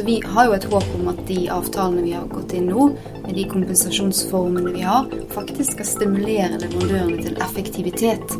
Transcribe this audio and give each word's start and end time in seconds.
Så 0.00 0.06
vi 0.06 0.22
har 0.24 0.46
jo 0.46 0.52
et 0.56 0.64
håp 0.64 0.84
om 0.96 1.08
at 1.10 1.18
de 1.28 1.42
avtalene 1.52 2.00
vi 2.06 2.14
har 2.16 2.22
gått 2.30 2.54
inn 2.56 2.70
nå, 2.72 2.86
med 3.26 3.34
de 3.36 3.42
kompensasjonsformene 3.50 4.72
vi 4.72 4.80
har, 4.86 5.10
faktisk 5.34 5.74
skal 5.74 5.88
stimulere 5.90 6.56
leverandørene 6.62 7.18
til 7.26 7.36
effektivitet. 7.44 8.32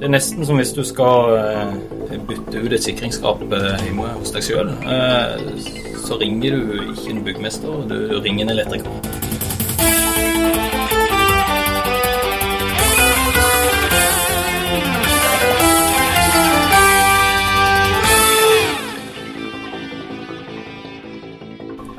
Det 0.00 0.08
er 0.08 0.10
nesten 0.10 0.42
som 0.48 0.58
hvis 0.58 0.74
du 0.74 0.82
skal 0.88 1.36
eh, 1.36 2.18
bytte 2.26 2.64
ut 2.64 2.74
et 2.74 2.88
sikringsskap 2.88 3.46
eh, 3.46 3.68
hjemme 3.84 4.10
hos 4.16 4.34
deg 4.34 4.48
sjøl. 4.48 4.74
Så 6.02 6.18
ringer 6.18 6.58
du 6.58 6.74
ikke 6.88 7.14
en 7.14 7.22
byggmester, 7.30 7.86
du 7.86 8.18
ringer 8.18 8.48
en 8.48 8.56
elektriker. 8.56 9.07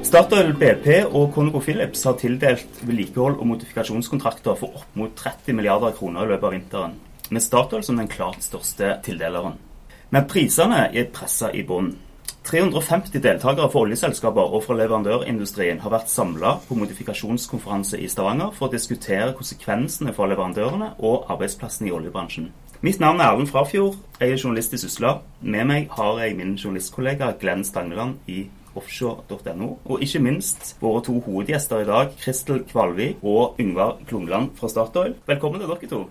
Statoil 0.09 0.55
BP 0.57 0.87
og 1.05 1.35
ConocoPhillips 1.35 2.01
har 2.07 2.15
tildelt 2.17 2.79
vedlikehold 2.81 3.35
og 3.37 3.45
modifikasjonskontrakter 3.45 4.55
for 4.57 4.79
opp 4.79 4.95
mot 4.97 5.11
30 5.13 5.53
milliarder 5.53 5.93
kroner 5.93 6.25
i 6.25 6.31
løpet 6.31 6.47
av 6.47 6.53
vinteren, 6.55 6.95
med 7.29 7.43
Statoil 7.45 7.83
som 7.85 7.99
den 8.01 8.09
klart 8.09 8.41
største 8.41 8.95
tildeleren. 9.05 9.59
Men 10.09 10.25
prisene 10.31 10.87
er 10.87 11.11
pressa 11.13 11.51
i 11.53 11.61
bunnen. 11.61 11.93
350 12.49 13.21
deltakere 13.21 13.69
fra 13.69 13.83
oljeselskaper 13.85 14.49
og 14.57 14.65
fra 14.65 14.79
leverandørindustrien 14.79 15.83
har 15.83 15.93
vært 15.93 16.09
samla 16.09 16.55
på 16.65 16.79
modifikasjonskonferanse 16.79 18.01
i 18.01 18.09
Stavanger 18.09 18.49
for 18.57 18.65
å 18.65 18.73
diskutere 18.73 19.35
konsekvensene 19.37 20.17
for 20.17 20.33
leverandørene 20.33 20.95
og 21.05 21.29
arbeidsplassene 21.35 21.91
i 21.91 21.93
oljebransjen. 21.93 22.49
Mitt 22.81 22.97
navn 22.97 23.21
er 23.21 23.29
Erlend 23.29 23.53
Frafjord, 23.53 24.01
jeg 24.17 24.33
er 24.33 24.41
journalist 24.41 24.73
i 24.73 24.81
Sysla. 24.81 25.19
Med 25.41 25.69
meg 25.69 25.93
har 25.93 26.23
jeg 26.23 26.39
min 26.39 26.57
journalistkollega 26.57 27.35
Glenn 27.37 27.61
Stangeland 27.67 28.23
i 28.25 28.47
offshore.no. 28.75 29.69
Og 29.85 30.05
ikke 30.05 30.21
minst 30.23 30.75
våre 30.81 31.03
to 31.05 31.17
hovedgjester 31.25 31.83
i 31.83 31.89
dag, 31.89 32.15
Kristel 32.21 32.63
Kvalvik 32.69 33.23
og 33.23 33.59
Yngvar 33.59 33.99
Klungland 34.07 34.55
fra 34.59 34.69
Statoil. 34.71 35.15
Velkommen 35.27 35.61
til 35.61 35.71
dere 35.71 35.93
to. 35.93 36.01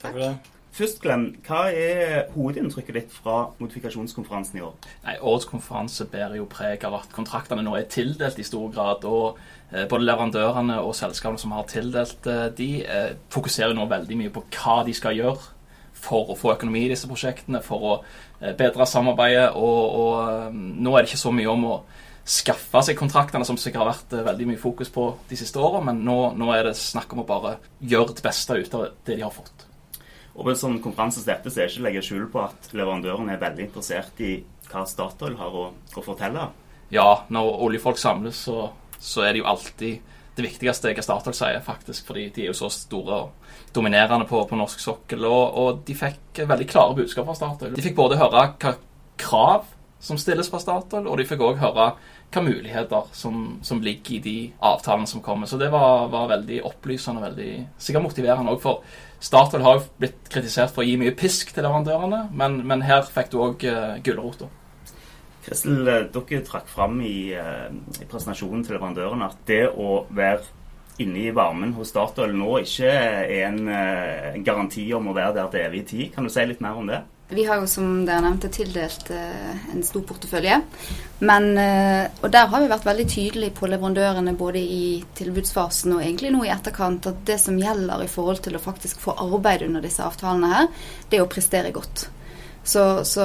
Takk 0.00 0.12
for 0.12 0.20
det. 0.26 0.34
Først, 0.74 0.96
Glenn, 0.98 1.28
hva 1.46 1.68
er 1.70 2.24
hovedinntrykket 2.34 2.96
ditt 2.98 3.12
fra 3.14 3.52
modifikasjonskonferansen 3.60 4.58
i 4.58 4.62
år? 4.66 4.72
Nei, 5.04 5.12
Årets 5.22 5.46
konferanse 5.46 6.08
bærer 6.10 6.40
jo 6.40 6.48
preg 6.50 6.82
av 6.88 6.96
at 6.98 7.12
kontraktene 7.14 7.62
nå 7.62 7.76
er 7.78 7.86
tildelt 7.86 8.40
i 8.42 8.46
stor 8.46 8.72
grad. 8.74 9.06
og 9.06 9.38
eh, 9.70 9.84
Både 9.86 10.02
leverandørene 10.08 10.80
og 10.82 10.96
selskapene 10.98 11.38
som 11.38 11.54
har 11.54 11.68
tildelt 11.70 12.26
eh, 12.26 12.48
de, 12.58 12.68
eh, 12.82 13.12
fokuserer 13.30 13.76
nå 13.78 13.86
veldig 13.86 14.18
mye 14.18 14.34
på 14.34 14.42
hva 14.50 14.80
de 14.88 14.96
skal 14.98 15.14
gjøre 15.14 15.52
for 15.94 16.34
å 16.34 16.38
få 16.40 16.56
økonomi 16.56 16.88
i 16.88 16.90
disse 16.90 17.06
prosjektene, 17.08 17.62
for 17.62 17.86
å 17.86 17.92
bedre 18.58 18.84
samarbeidet. 18.84 19.54
Og, 19.54 19.94
og 19.94 20.58
nå 20.58 20.90
er 20.90 21.04
det 21.04 21.12
ikke 21.12 21.22
så 21.22 21.32
mye 21.32 21.54
om 21.54 21.68
å 21.70 21.76
skaffe 22.24 22.80
seg 22.86 22.96
kontraktene, 22.96 23.44
som 23.44 23.58
sikkert 23.60 23.82
har 23.82 23.90
vært 23.90 24.16
eh, 24.16 24.24
veldig 24.24 24.48
mye 24.48 24.60
fokus 24.60 24.90
på 24.92 25.10
de 25.28 25.38
siste 25.38 25.60
åra, 25.60 25.82
men 25.84 26.00
nå, 26.06 26.18
nå, 26.38 26.48
er 26.56 26.70
det 26.70 26.78
snakk 26.80 27.12
om 27.12 27.22
å 27.22 27.28
bare 27.28 27.58
gjøre 27.84 28.16
det 28.16 28.24
beste 28.24 28.56
ut 28.56 28.76
av 28.76 28.88
det 29.04 29.18
de 29.18 29.24
har 29.24 29.34
fått. 29.34 29.66
Og 30.34 30.42
på 30.42 30.50
en 30.50 30.58
sånn 30.58 30.80
konferanse 30.82 31.20
som 31.20 31.28
dette 31.28 31.52
så 31.52 31.60
er 31.60 31.68
det 31.68 31.74
ikke 31.74 31.86
legge 31.86 32.04
skjul 32.06 32.24
på 32.32 32.40
at 32.42 32.72
leverandøren 32.74 33.28
er 33.30 33.42
veldig 33.42 33.68
interessert 33.68 34.22
i 34.24 34.38
hva 34.70 34.82
Statoil 34.88 35.36
har 35.38 35.54
å, 35.54 35.68
å 35.70 36.02
fortelle. 36.02 36.48
Ja, 36.94 37.24
når 37.32 37.60
oljefolk 37.68 38.00
samles, 38.00 38.40
så, 38.48 38.70
så, 38.98 39.22
er 39.22 39.34
det 39.34 39.44
jo 39.44 39.50
alltid 39.52 40.10
det 40.34 40.46
viktigste 40.48 40.90
hva 40.96 41.04
Statoil 41.06 41.36
sier, 41.38 41.60
faktisk. 41.62 42.08
Fordi 42.08 42.26
de 42.34 42.46
er 42.46 42.50
jo 42.50 42.56
så 42.58 42.72
store 42.72 43.20
og 43.26 43.54
dominerende 43.76 44.26
på, 44.30 44.40
på 44.48 44.58
norsk 44.58 44.82
sokkel. 44.82 45.28
Og, 45.28 45.44
og, 45.60 45.84
de 45.86 45.94
fikk 45.98 46.42
veldig 46.48 46.66
klare 46.72 46.98
budskap 46.98 47.28
fra 47.30 47.38
Statoil. 47.38 47.76
De 47.76 47.84
fikk 47.84 48.00
både 48.00 48.18
høre 48.18 48.48
hva 48.58 48.74
krav 49.20 49.70
som 50.04 50.18
stilles 50.20 50.50
fra 50.50 50.60
Statoil, 50.60 51.06
og 51.08 51.18
de 51.18 51.26
fikk 51.28 51.42
òg 51.44 51.62
høre 51.62 51.92
hva 52.34 52.42
muligheter 52.44 53.08
som, 53.16 53.44
som, 53.62 53.80
ligger 53.84 54.16
i 54.16 54.22
de 54.24 54.36
avtalene 54.64 55.08
som 55.10 55.22
kommer. 55.24 55.46
Så 55.50 55.58
det 55.60 55.70
var, 55.72 56.08
var 56.12 56.30
veldig 56.32 56.60
opplysende 56.68 57.22
og 57.22 57.28
veldig 57.28 57.52
sikkert 57.78 58.06
motiverende 58.08 58.54
òg. 58.54 58.60
For 58.62 58.82
Statoil 59.24 59.64
har 59.64 59.78
jo 59.78 59.86
blitt 60.02 60.28
kritisert 60.32 60.74
for 60.74 60.84
å 60.84 60.88
gi 60.88 60.98
mye 61.00 61.14
pisk 61.16 61.54
til 61.54 61.64
leverandørene, 61.64 62.26
men, 62.36 62.60
men 62.68 62.84
her 62.84 63.06
fikk 63.08 63.32
du 63.32 63.38
òg 63.44 63.64
uh, 63.70 63.94
gulrota. 64.04 64.50
Kristel, 65.44 65.80
eh, 65.88 66.04
dere 66.12 66.42
trakk 66.44 66.68
fram 66.68 66.98
i, 67.04 67.32
uh, 67.36 67.70
i 68.00 68.08
presentasjonen 68.08 68.64
til 68.64 68.76
leverandørene 68.76 69.30
at 69.30 69.40
det 69.48 69.64
å 69.70 70.04
være 70.12 70.44
inne 71.02 71.24
i 71.24 71.32
varmen 71.34 71.72
hos 71.74 71.90
Statoil 71.90 72.36
nå 72.36 72.60
ikke 72.62 72.90
er 72.90 73.32
en, 73.46 73.64
uh, 73.68 74.34
en 74.34 74.44
garanti 74.46 74.86
om 74.96 75.08
å 75.10 75.16
være 75.16 75.38
der 75.40 75.50
til 75.52 75.66
evig 75.68 75.86
tid. 75.90 76.12
Kan 76.14 76.28
du 76.28 76.32
si 76.32 76.44
litt 76.48 76.62
mer 76.64 76.80
om 76.80 76.92
det? 76.92 77.00
Vi 77.28 77.44
har 77.44 77.56
jo 77.56 77.66
som 77.66 78.02
dere 78.04 78.20
nevnte 78.20 78.50
tildelt 78.52 79.08
eh, 79.10 79.68
en 79.72 79.82
stor 79.82 80.02
portefølje. 80.04 80.58
Men, 81.24 81.46
eh, 81.58 82.10
og 82.20 82.28
der 82.34 82.50
har 82.52 82.60
vi 82.60 82.68
vært 82.68 82.84
veldig 82.84 83.06
tydelige 83.08 83.56
på 83.56 83.70
leverandørene 83.72 84.34
både 84.36 84.60
i 84.60 84.88
tilbudsfasen 85.16 85.96
og 85.96 86.02
egentlig 86.04 86.34
nå 86.34 86.44
i 86.44 86.52
etterkant 86.52 87.08
at 87.08 87.22
det 87.24 87.38
som 87.40 87.56
gjelder 87.58 88.04
i 88.04 88.10
forhold 88.12 88.42
til 88.44 88.58
å 88.58 88.62
faktisk 88.62 89.00
få 89.06 89.16
arbeid 89.24 89.64
under 89.64 89.84
disse 89.84 90.04
avtalene 90.04 90.52
her, 90.52 90.68
det 91.08 91.18
er 91.18 91.24
å 91.24 91.30
prestere 91.32 91.72
godt. 91.72 92.06
Så, 92.64 92.84
så 93.08 93.24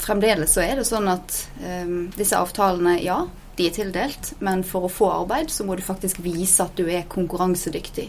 fremdeles 0.00 0.52
så 0.56 0.62
er 0.64 0.78
det 0.80 0.86
sånn 0.88 1.08
at 1.12 1.34
um, 1.60 2.06
disse 2.16 2.36
avtalene, 2.36 2.94
ja, 3.04 3.18
de 3.58 3.66
er 3.68 3.74
tildelt, 3.76 4.30
men 4.40 4.62
for 4.64 4.86
å 4.86 4.92
få 4.92 5.10
arbeid 5.18 5.52
så 5.52 5.66
må 5.68 5.76
du 5.76 5.84
faktisk 5.84 6.22
vise 6.24 6.64
at 6.64 6.80
du 6.80 6.86
er 6.88 7.08
konkurransedyktig. 7.12 8.08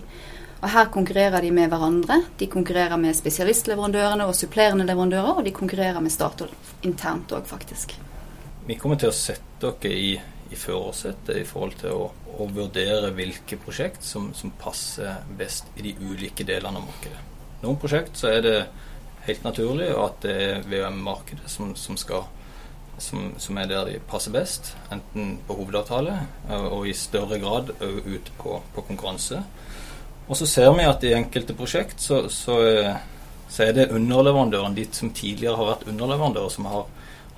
Og 0.62 0.70
Her 0.70 0.92
konkurrerer 0.94 1.42
de 1.42 1.50
med 1.52 1.72
hverandre. 1.72 2.20
De 2.38 2.48
konkurrerer 2.48 3.00
med 3.02 3.18
spesialistleverandørene 3.18 4.28
og 4.30 4.36
supplerende 4.38 4.86
leverandører, 4.86 5.40
og 5.40 5.46
de 5.46 5.54
konkurrerer 5.58 5.98
med 6.00 6.14
Statoil 6.14 6.54
internt 6.86 7.34
òg, 7.34 7.48
faktisk. 7.50 7.96
Vi 8.68 8.78
kommer 8.78 9.00
til 9.02 9.10
å 9.10 9.16
sette 9.16 9.72
dere 9.82 9.98
i, 9.98 10.12
i 10.54 10.60
førersetet 10.60 11.40
i 11.42 11.48
forhold 11.50 11.80
til 11.82 11.96
å, 11.98 12.12
å, 12.38 12.46
vurdere 12.54 13.10
hvilke 13.18 13.58
prosjekt 13.62 14.06
som, 14.06 14.30
som, 14.38 14.54
passer 14.62 15.24
best 15.38 15.72
i 15.82 15.88
de 15.88 15.96
ulike 15.98 16.46
delene 16.46 16.78
av 16.78 16.86
markedet. 16.86 17.26
Noen 17.64 17.82
prosjekt 17.82 18.22
så 18.22 18.30
er 18.30 18.46
det 18.46 18.56
helt 19.26 19.44
naturlig 19.46 19.90
at 19.98 20.22
det 20.26 20.38
er 20.46 20.64
VM-markedet 20.70 21.50
som, 21.50 21.74
som, 21.78 21.98
som, 21.98 23.28
som, 23.42 23.58
er 23.58 23.70
der 23.70 23.90
de 23.90 23.98
passer 24.14 24.34
best, 24.34 24.76
enten 24.94 25.40
på 25.48 25.58
hovedavtale 25.58 26.20
og 26.70 26.86
i 26.90 26.94
større 26.98 27.42
grad 27.42 27.74
ute 27.82 28.38
på, 28.38 28.60
på 28.76 28.86
konkurranse. 28.94 29.42
Og 30.28 30.38
så 30.38 30.48
ser 30.48 30.72
vi 30.78 30.88
at 30.88 31.04
i 31.04 31.16
enkelte 31.18 31.56
prosjekt 31.58 32.04
så, 32.04 32.24
så, 32.32 32.58
så 33.50 33.66
er 33.66 33.74
det 33.76 33.90
underleverandøren, 33.92 34.76
de 34.78 34.86
som 34.96 35.12
tidligere 35.16 35.58
har 35.60 35.74
vært 35.74 35.90
underleverandører, 35.92 36.54
som 36.54 36.70
har, 36.72 36.86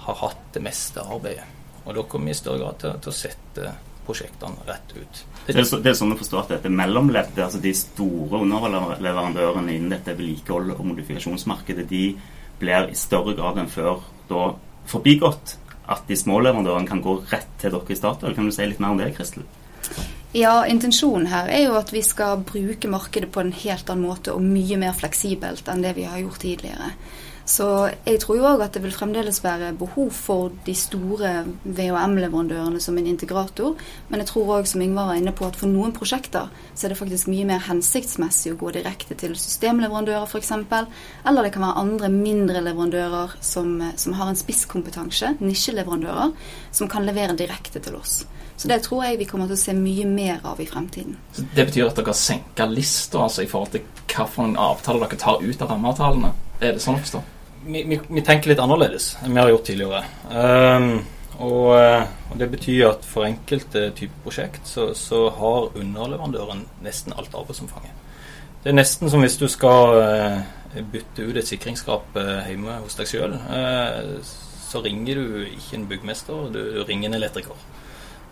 har 0.05 0.19
hatt 0.21 0.43
det 0.53 0.61
meste 0.65 1.01
arbeidet. 1.01 1.47
Og 1.83 1.95
da 1.97 2.03
kommer 2.07 2.31
vi 2.31 2.35
i 2.35 2.39
større 2.39 2.61
grad 2.61 2.79
til, 2.83 2.99
til 3.03 3.11
å 3.11 3.17
sette 3.17 3.73
prosjektene 4.03 4.67
rett 4.67 4.93
ut. 4.95 5.23
Det 5.47 5.55
det 5.55 5.89
er 5.91 5.97
sånn 5.97 6.13
å 6.15 6.19
forstå 6.19 6.39
at 6.39 6.53
dette 6.57 6.71
mellomleddet, 6.71 7.39
altså 7.45 7.59
de 7.63 7.73
store 7.75 8.43
underleverandørene 8.43 9.73
innen 9.73 9.95
dette 9.95 10.15
vedlikehold- 10.15 10.75
og 10.75 10.85
modifikasjonsmarkedet, 10.91 11.87
de 11.89 12.05
blir 12.59 12.91
i 12.91 12.99
større 12.99 13.35
grad 13.35 13.59
enn 13.59 13.71
før 13.71 14.03
da 14.29 14.53
forbigått 14.87 15.57
at 15.91 16.05
de 16.07 16.15
små 16.19 16.39
leverandørene 16.43 16.87
kan 16.87 17.01
gå 17.03 17.17
rett 17.31 17.49
til 17.59 17.73
dere 17.73 17.91
i 17.91 17.99
Statoil. 17.99 18.35
Kan 18.35 18.47
du 18.47 18.55
si 18.55 18.67
litt 18.67 18.79
mer 18.83 18.95
om 18.95 19.01
det, 19.01 19.11
Kristel? 19.17 19.43
Ja, 20.33 20.65
intensjonen 20.65 21.27
her 21.29 21.49
er 21.53 21.67
jo 21.67 21.75
at 21.77 21.91
vi 21.93 22.01
skal 22.01 22.41
bruke 22.41 22.89
markedet 22.89 23.29
på 23.31 23.43
en 23.43 23.51
helt 23.53 23.89
annen 23.93 24.07
måte 24.09 24.33
og 24.33 24.41
mye 24.41 24.79
mer 24.81 24.95
fleksibelt 24.97 25.67
enn 25.69 25.83
det 25.85 25.91
vi 25.93 26.07
har 26.09 26.23
gjort 26.23 26.41
tidligere. 26.41 26.89
Så 27.45 27.65
jeg 28.05 28.21
tror 28.23 28.37
jo 28.37 28.45
òg 28.47 28.61
at 28.63 28.75
det 28.75 28.83
vil 28.85 28.93
fremdeles 28.95 29.41
være 29.43 29.73
behov 29.75 30.13
for 30.15 30.53
de 30.63 30.75
store 30.77 31.31
VHM-leverandørene 31.63 32.79
som 32.83 32.97
en 32.97 33.09
integrator. 33.09 33.75
Men 34.07 34.23
jeg 34.23 34.29
tror 34.31 34.53
òg, 34.59 34.67
som 34.69 34.83
Ingvar 34.83 35.09
var 35.11 35.19
inne 35.19 35.33
på, 35.35 35.49
at 35.49 35.59
for 35.59 35.71
noen 35.71 35.91
prosjekter 35.95 36.47
så 36.73 36.85
er 36.87 36.93
det 36.93 36.99
faktisk 37.01 37.27
mye 37.31 37.47
mer 37.49 37.65
hensiktsmessig 37.67 38.53
å 38.53 38.59
gå 38.61 38.71
direkte 38.77 39.17
til 39.19 39.35
systemleverandører 39.35 40.23
f.eks. 40.29 40.53
Eller 40.53 41.43
det 41.43 41.51
kan 41.55 41.65
være 41.67 41.83
andre 41.83 42.11
mindre 42.13 42.63
leverandører 42.63 43.35
som, 43.43 43.75
som 43.99 44.15
har 44.15 44.31
en 44.31 44.39
spisskompetanse, 44.39 45.35
nisjeleverandører, 45.43 46.31
som 46.71 46.91
kan 46.91 47.03
levere 47.07 47.35
direkte 47.35 47.83
til 47.83 47.99
oss. 47.99 48.21
Så 48.55 48.69
det 48.69 48.83
tror 48.85 49.03
jeg 49.03 49.19
vi 49.19 49.27
kommer 49.27 49.49
til 49.49 49.57
å 49.57 49.59
se 49.59 49.73
mye 49.75 50.05
mer 50.07 50.43
av 50.47 50.61
i 50.61 50.67
fremtiden. 50.69 51.17
Så 51.35 51.43
det 51.55 51.67
betyr 51.67 51.89
at 51.89 51.99
dere 51.99 52.15
senker 52.15 52.71
lista 52.71 53.25
altså, 53.25 53.43
i 53.43 53.49
forhold 53.51 53.73
til 53.73 53.83
hvilke 53.83 54.47
avtaler 54.61 55.07
dere 55.07 55.19
tar 55.19 55.43
ut 55.43 55.63
av 55.65 55.73
rammeavtalene? 55.73 56.31
Er 56.63 56.77
det 56.77 56.83
sånn 56.83 56.95
å 56.95 57.03
forstå? 57.03 57.19
Vi, 57.63 57.81
vi, 57.87 57.97
vi, 58.07 58.21
tenker 58.23 58.51
litt 58.51 58.61
annerledes 58.63 59.13
enn 59.23 59.35
vi 59.35 59.41
har 59.41 59.51
gjort 59.51 59.65
tidligere. 59.67 60.03
Um, 60.31 60.87
og, 61.43 61.69
eh, 61.79 62.03
og, 62.29 62.35
det 62.39 62.47
betyr 62.51 62.91
at 62.91 63.05
for 63.07 63.25
enkelte 63.25 63.87
typer 63.97 64.21
prosjekt 64.25 64.67
så, 64.69 64.91
så, 64.97 65.25
har 65.33 65.71
underleverandøren 65.71 66.65
nesten 66.85 67.15
alt 67.17 67.33
arbeidsomfanget. 67.35 68.01
Det 68.63 68.71
er 68.71 68.77
nesten 68.77 69.11
som 69.11 69.23
hvis 69.23 69.35
du 69.41 69.47
skal 69.51 69.97
uh, 69.97 70.83
bytte 70.93 71.25
ut 71.25 71.39
et 71.39 71.49
sikringsskap 71.49 72.15
uh, 72.15 72.45
hjemme 72.47 72.77
hos 72.85 72.95
deg 72.99 73.09
sjøl. 73.09 73.35
Uh, 73.49 74.21
så 74.63 74.83
ringer 74.85 75.19
du 75.19 75.43
ikke 75.49 75.81
en 75.81 75.89
byggmester, 75.89 76.47
du 76.53 76.83
ringer 76.87 77.11
en 77.11 77.19
elektriker. 77.19 77.65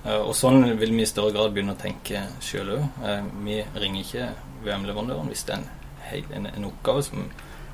Og 0.01 0.31
sånn 0.33 0.63
vil 0.79 0.95
vi 0.95 1.03
i 1.03 1.05
større 1.05 1.29
grad 1.35 1.51
begynne 1.53 1.75
å 1.75 1.77
tenke 1.77 2.23
sjøl 2.41 2.71
òg. 2.73 3.03
Vi 3.45 3.59
ringer 3.77 4.01
ikke 4.01 4.29
VM-leverandøren 4.65 5.29
hvis 5.29 5.43
det 5.45 5.59
er 5.59 5.67
en, 6.15 6.31
en, 6.39 6.47
en 6.49 6.65
oppgave 6.71 7.03
som, 7.05 7.27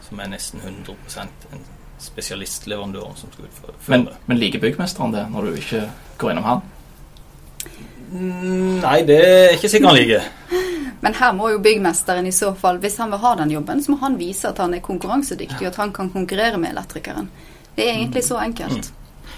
som, 0.07 0.21
er 0.23 0.31
nesten 0.31 0.63
100% 0.63 1.51
en 1.53 1.67
spesialistleverandør 2.01 3.13
som 3.17 3.31
skal 3.33 3.47
utføre 3.47 3.73
men, 3.89 4.07
men 4.29 4.39
liker 4.39 4.61
byggmesteren 4.61 5.15
det, 5.15 5.23
når 5.33 5.47
du 5.47 5.61
ikke 5.61 5.83
går 6.21 6.33
innom 6.33 6.47
han? 6.47 6.65
Mm, 8.11 8.79
nei, 8.83 8.99
det 9.07 9.17
er 9.19 9.55
ikke 9.57 9.69
sikkert 9.71 9.91
han 9.91 9.97
liker. 9.99 10.27
Men 11.03 11.13
her 11.13 11.33
må 11.37 11.51
jo 11.51 11.59
byggmesteren 11.61 12.25
i 12.25 12.33
så 12.33 12.53
fall, 12.57 12.79
hvis 12.81 12.95
han 12.97 13.11
vil 13.13 13.21
ha 13.21 13.33
den 13.37 13.51
jobben, 13.53 13.83
så 13.83 13.93
må 13.93 13.99
han 14.01 14.15
vise 14.17 14.49
at 14.49 14.61
han 14.63 14.73
er 14.73 14.81
konkurransedyktig, 14.85 15.59
og 15.61 15.69
at 15.69 15.81
han 15.83 15.91
kan 15.93 16.09
konkurrere 16.09 16.57
med 16.57 16.71
elektrikeren. 16.71 17.29
Det 17.75 17.85
er 17.85 17.99
egentlig 17.99 18.23
så 18.25 18.39
enkelt. 18.41 18.89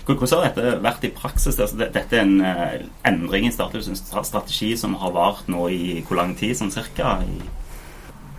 Hvordan 0.05 0.39
har 0.39 0.47
dette 0.47 0.77
vært 0.81 1.03
i 1.05 1.11
praksis? 1.13 1.59
Altså, 1.59 1.77
dette 1.81 2.15
er 2.15 2.23
en 2.23 2.39
uh, 2.41 2.77
endring 3.05 3.45
i 3.45 3.51
Statoils 3.53 3.91
strategi 4.25 4.71
som 4.79 4.95
har 5.01 5.11
vart 5.13 5.49
nå 5.51 5.67
i 5.69 5.99
hvor 6.07 6.17
lang 6.21 6.31
tid, 6.39 6.55
sånn 6.57 6.73
cirka? 6.73 7.17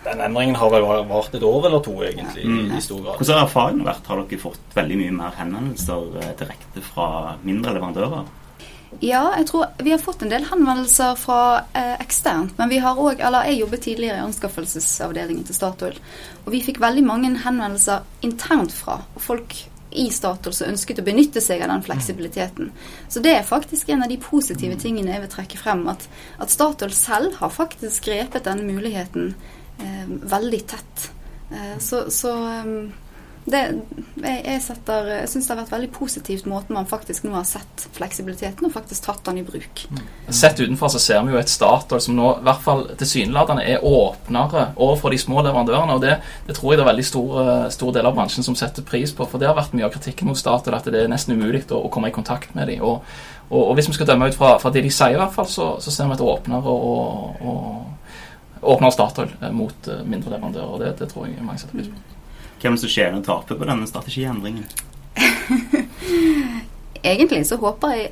Den 0.03 0.21
endringen 0.25 0.57
har 0.57 0.71
vel 0.73 0.85
vart 1.09 1.35
et 1.37 1.43
år 1.45 1.67
eller 1.69 1.81
to, 1.85 1.93
egentlig, 2.01 2.45
mm. 2.45 2.71
i 2.77 2.81
stor 2.81 3.03
grad. 3.03 3.19
Hvordan 3.19 3.37
har 3.37 3.45
erfaringen 3.45 3.85
vært? 3.85 4.07
Har 4.09 4.21
dere 4.23 4.41
fått 4.41 4.77
veldig 4.77 4.97
mye 4.97 5.17
mer 5.17 5.35
henvendelser 5.37 6.07
uh, 6.15 6.29
direkte 6.39 6.85
fra 6.85 7.07
mindre 7.45 7.75
leverandører? 7.77 8.29
Ja, 8.99 9.21
jeg 9.37 9.47
tror 9.47 9.69
vi 9.79 9.93
har 9.93 10.01
fått 10.03 10.25
en 10.25 10.31
del 10.33 10.43
henvendelser 10.49 11.15
fra 11.15 11.41
eh, 11.77 11.93
eksternt. 12.03 12.57
Men 12.57 12.69
vi 12.69 12.81
har 12.83 12.99
òg 12.99 13.21
Eller 13.23 13.47
jeg 13.47 13.61
jobbet 13.61 13.85
tidligere 13.87 14.17
i 14.19 14.25
anskaffelsesavdelingen 14.25 15.45
til 15.47 15.55
Statoil. 15.55 15.99
Og 16.43 16.51
vi 16.51 16.63
fikk 16.65 16.81
veldig 16.83 17.05
mange 17.07 17.31
henvendelser 17.45 18.03
internt 18.27 18.75
fra. 18.75 18.99
Og 19.15 19.23
folk 19.23 19.55
i 19.91 20.09
Statoil 20.11 20.55
som 20.55 20.73
ønsket 20.73 20.99
å 20.99 21.07
benytte 21.07 21.43
seg 21.43 21.63
av 21.63 21.71
den 21.71 21.85
fleksibiliteten. 21.87 22.71
Så 23.11 23.23
det 23.23 23.33
er 23.37 23.47
faktisk 23.47 23.89
en 23.89 24.03
av 24.03 24.11
de 24.11 24.19
positive 24.19 24.75
tingene 24.79 25.15
jeg 25.15 25.23
vil 25.23 25.33
trekke 25.37 25.59
frem. 25.59 25.87
At, 25.91 26.07
at 26.43 26.51
Statoil 26.51 26.93
selv 26.95 27.39
har 27.39 27.55
faktisk 27.55 28.11
grepet 28.11 28.47
denne 28.47 28.67
muligheten 28.67 29.31
eh, 29.31 29.60
veldig 30.35 30.61
tett. 30.67 31.11
Eh, 31.51 31.77
så, 31.79 32.05
så 32.11 32.33
um, 32.33 32.91
det, 33.45 33.59
jeg, 34.21 34.41
jeg, 34.45 34.61
setter, 34.61 35.07
jeg 35.15 35.29
syns 35.31 35.47
det 35.47 35.53
har 35.55 35.59
vært 35.63 35.73
veldig 35.73 35.89
positivt 35.95 36.45
måten 36.49 36.75
man 36.77 36.85
faktisk 36.89 37.25
nå 37.25 37.33
har 37.33 37.47
sett 37.49 37.87
fleksibiliteten 37.95 38.67
og 38.67 38.73
faktisk 38.75 39.07
tatt 39.07 39.23
den 39.25 39.39
i 39.41 39.45
bruk. 39.45 39.81
Mm. 39.89 40.03
Sett 40.29 40.61
utenfor 40.61 40.91
så 40.93 41.01
ser 41.01 41.23
vi 41.25 41.33
jo 41.33 41.39
et 41.41 41.49
Statoil 41.49 42.03
som 42.05 42.15
nå 42.17 42.27
i 42.37 42.45
hvert 42.45 42.61
fall 42.61 42.85
tilsynelatende 42.99 43.65
er 43.65 43.87
åpnere 43.87 44.67
overfor 44.75 45.11
de 45.15 45.19
små 45.23 45.41
leverandørene. 45.41 45.97
og 45.97 46.05
Det, 46.05 46.19
det 46.47 46.57
tror 46.57 46.73
jeg 46.73 46.81
det 46.81 46.85
er 46.85 46.91
veldig 46.91 47.07
stor, 47.09 47.41
stor, 47.73 47.93
del 47.97 48.09
av 48.11 48.15
bransjen 48.19 48.45
som 48.45 48.57
setter 48.57 48.85
pris 48.85 49.13
på. 49.17 49.25
For 49.25 49.41
det 49.41 49.49
har 49.49 49.57
vært 49.57 49.73
mye 49.73 49.89
av 49.89 49.95
kritikken 49.95 50.29
mot 50.29 50.39
Statoil 50.39 50.77
at 50.77 50.91
det 50.93 51.01
er 51.01 51.11
nesten 51.11 51.33
umulig 51.33 51.65
å, 51.71 51.81
å 51.81 51.91
komme 51.93 52.13
i 52.13 52.15
kontakt 52.15 52.53
med 52.57 52.69
dem. 52.69 52.85
Og, 52.85 53.01
og, 53.49 53.63
og, 53.63 53.73
hvis 53.79 53.89
vi 53.89 53.97
skal 53.97 54.13
dømme 54.13 54.29
ut 54.29 54.37
fra, 54.37 54.53
fra 54.61 54.69
det 54.71 54.85
de 54.85 54.93
sier, 54.93 55.17
i 55.17 55.19
hvert 55.19 55.33
fall, 55.33 55.49
så, 55.49 55.73
så 55.81 55.91
ser 55.91 56.13
vi 56.13 56.19
et 56.19 56.23
åpnere 56.29 56.77
og, 56.77 57.41
og 57.41 58.00
åpnere 58.61 58.93
Statoil 58.93 59.35
mot 59.57 59.87
eh, 59.87 60.03
mindre 60.05 60.35
leverandører. 60.35 60.71
og 60.71 60.79
Det, 60.83 60.95
det 61.01 61.09
tror 61.11 61.27
jeg 61.27 61.43
mange 61.43 61.61
setter 61.61 61.79
pris 61.79 61.91
på 61.91 62.11
hvem 62.61 62.77
som 62.77 62.91
tjener 62.93 63.17
og 63.17 63.25
taper 63.25 63.57
på 63.57 63.65
denne 63.65 63.87
strategiendringen? 63.89 64.65
Egentlig 67.11 67.45
så 67.49 67.57
håper 67.57 67.95
jeg 67.95 68.11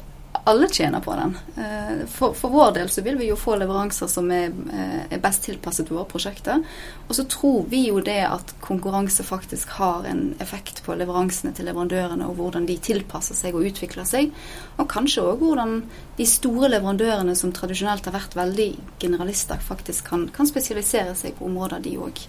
alle 0.49 0.67
tjener 0.69 0.99
på 0.99 1.13
den. 1.15 1.37
Eh, 1.57 2.07
for, 2.09 2.33
for, 2.33 2.49
vår 2.49 2.71
del 2.71 2.89
så 2.89 3.03
vil 3.05 3.17
vi 3.19 3.27
jo 3.29 3.35
få 3.37 3.53
leveranser 3.61 4.09
som 4.09 4.31
er, 4.33 4.49
eh, 4.73 5.03
er, 5.05 5.21
best 5.21 5.43
tilpasset 5.45 5.91
våre 5.93 6.07
prosjekter. 6.09 6.63
Og 7.05 7.13
så 7.15 7.25
tror 7.29 7.67
vi 7.69 7.83
jo 7.87 8.01
det 8.01 8.23
at 8.25 8.55
konkurranse 8.63 9.25
faktisk 9.25 9.75
har 9.77 10.07
en 10.09 10.33
effekt 10.41 10.81
på 10.85 10.97
leveransene 10.97 11.53
til 11.53 11.69
leverandørene, 11.69 12.25
og 12.25 12.41
hvordan 12.41 12.65
de 12.65 12.79
tilpasser 12.81 13.37
seg 13.37 13.57
og 13.57 13.69
utvikler 13.69 14.09
seg. 14.09 14.33
Og 14.81 14.89
kanskje 14.89 15.27
òg 15.29 15.45
hvordan 15.45 15.79
de 16.17 16.29
store 16.29 16.73
leverandørene 16.73 17.37
som 17.37 17.53
tradisjonelt 17.53 18.09
har 18.09 18.17
vært 18.17 18.37
veldig 18.39 18.69
generalister, 18.99 19.61
faktisk 19.61 20.09
kan, 20.09 20.27
kan 20.33 20.49
spesialisere 20.49 21.13
seg 21.19 21.37
på 21.37 21.45
områder, 21.45 21.85
de 21.85 21.97
òg. 22.01 22.25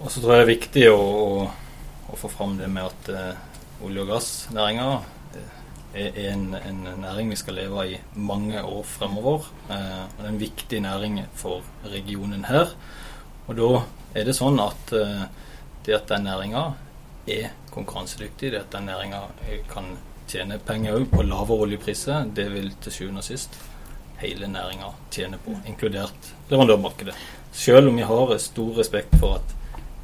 Og 0.00 0.08
så 0.10 0.18
tror 0.22 0.38
jeg 0.38 0.40
det 0.40 0.44
er 0.46 0.54
viktig 0.56 0.90
å, 0.90 1.00
å, 1.00 1.48
å 2.08 2.18
få 2.18 2.32
fram 2.32 2.56
det 2.56 2.72
med 2.72 2.88
at 2.88 3.12
uh, 3.12 3.84
olje- 3.84 4.06
og 4.06 4.16
gassnæringa 4.16 4.92
er 5.94 6.16
en, 6.32 6.54
en, 6.54 6.82
næring 7.00 7.30
vi 7.30 7.36
skal 7.36 7.58
leve 7.60 7.80
av 7.80 7.90
i 7.90 7.98
mange 8.14 8.62
år 8.62 8.84
fremover. 8.88 9.48
Eh, 9.68 10.04
og 10.04 10.20
det 10.20 10.26
er 10.26 10.30
en 10.30 10.40
viktig 10.40 10.80
næring 10.84 11.18
for 11.38 11.66
regionen 11.84 12.46
her. 12.48 12.72
Og 13.48 13.58
da 13.58 13.70
er 14.14 14.28
det 14.28 14.36
sånn 14.38 14.60
at 14.62 14.94
eh, 14.96 15.26
det 15.86 15.98
at 15.98 16.08
den 16.08 16.26
næringa 16.28 16.64
er 17.32 17.52
konkurransedyktig, 17.72 18.52
det 18.52 18.64
at 18.64 18.72
den 18.74 18.88
næringa 18.90 19.26
kan 19.70 19.94
tjene 20.30 20.58
penger 20.62 20.96
òg 21.00 21.08
på 21.12 21.24
lavere 21.26 21.66
oljepriser, 21.66 22.28
det 22.34 22.48
vil 22.52 22.72
til 22.82 22.94
sjuende 22.94 23.22
og 23.22 23.26
sist 23.26 23.56
hele 24.22 24.48
næringa 24.48 24.92
tjene 25.10 25.40
på, 25.42 25.56
inkludert 25.66 26.32
leverandørmarkedet. 26.50 27.16
Selv 27.52 27.90
om 27.90 27.98
vi 27.98 28.06
har 28.06 28.36
stor 28.40 28.78
respekt 28.78 29.16
for 29.20 29.40
at 29.40 29.56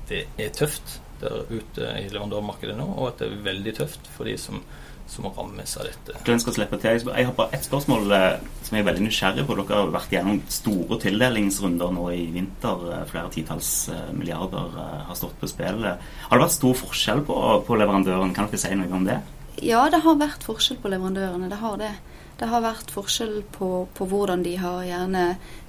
det 0.08 0.25
er 0.41 0.50
tøft 0.56 0.99
der 1.23 1.49
ute 1.50 1.94
i 2.00 2.09
leverandørmarkedet 2.11 2.76
nå, 2.79 2.87
og 2.97 3.11
at 3.12 3.23
det 3.23 3.31
er 3.31 3.49
veldig 3.49 3.75
tøft 3.81 4.11
for 4.15 4.29
de 4.29 4.35
som, 4.41 4.61
som 5.09 5.29
rammes 5.32 5.76
av 5.81 5.88
dette. 5.88 6.17
Glenn 6.26 6.43
skal 6.43 6.56
slippe 6.56 6.81
til. 6.82 7.00
Jeg 7.06 7.29
har 7.29 7.37
bare 7.37 7.56
ett 7.56 7.67
spørsmål 7.67 8.15
eh, 8.17 8.29
som 8.67 8.76
jeg 8.76 8.85
er 8.85 8.91
veldig 8.91 9.06
nysgjerrig 9.06 9.47
på. 9.49 9.56
Dere 9.61 9.81
har 9.81 9.94
vært 9.94 10.15
gjennom 10.15 10.43
store 10.53 11.00
tildelingsrunder 11.05 11.97
nå 11.97 12.11
i 12.17 12.26
vinter. 12.35 12.85
Eh, 12.93 13.06
flere 13.11 13.32
titalls 13.35 13.73
eh, 13.94 14.12
milliarder 14.17 14.79
har 15.09 15.19
stått 15.19 15.38
på 15.41 15.50
spill. 15.50 15.82
Har 15.88 16.37
det 16.37 16.44
vært 16.44 16.59
stor 16.59 16.79
forskjell 16.85 17.25
på, 17.29 17.41
på 17.67 17.81
leverandøren? 17.81 18.37
Kan 18.37 18.50
dere 18.50 18.62
si 18.62 18.75
noe 18.79 18.94
om 19.00 19.09
det? 19.09 19.20
Ja, 19.65 19.88
det 19.91 20.05
har 20.05 20.20
vært 20.20 20.44
forskjell 20.47 20.79
på 20.82 20.93
leverandørene. 20.93 21.50
Det 21.50 21.62
har 21.62 21.81
det. 21.81 21.94
Det 22.38 22.47
har 22.47 22.62
vært 22.62 22.93
forskjell 22.94 23.41
på, 23.56 23.88
på 23.99 24.06
hvordan 24.06 24.44
de 24.47 24.55
har 24.61 24.85
gjerne 24.87 25.25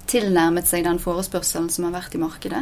tilnærmet 0.09 0.69
seg 0.69 0.85
den 0.85 0.99
forespørselen 1.01 1.69
som 1.73 1.87
har 1.87 1.95
vært 1.97 2.17
i 2.17 2.21
markedet. 2.21 2.61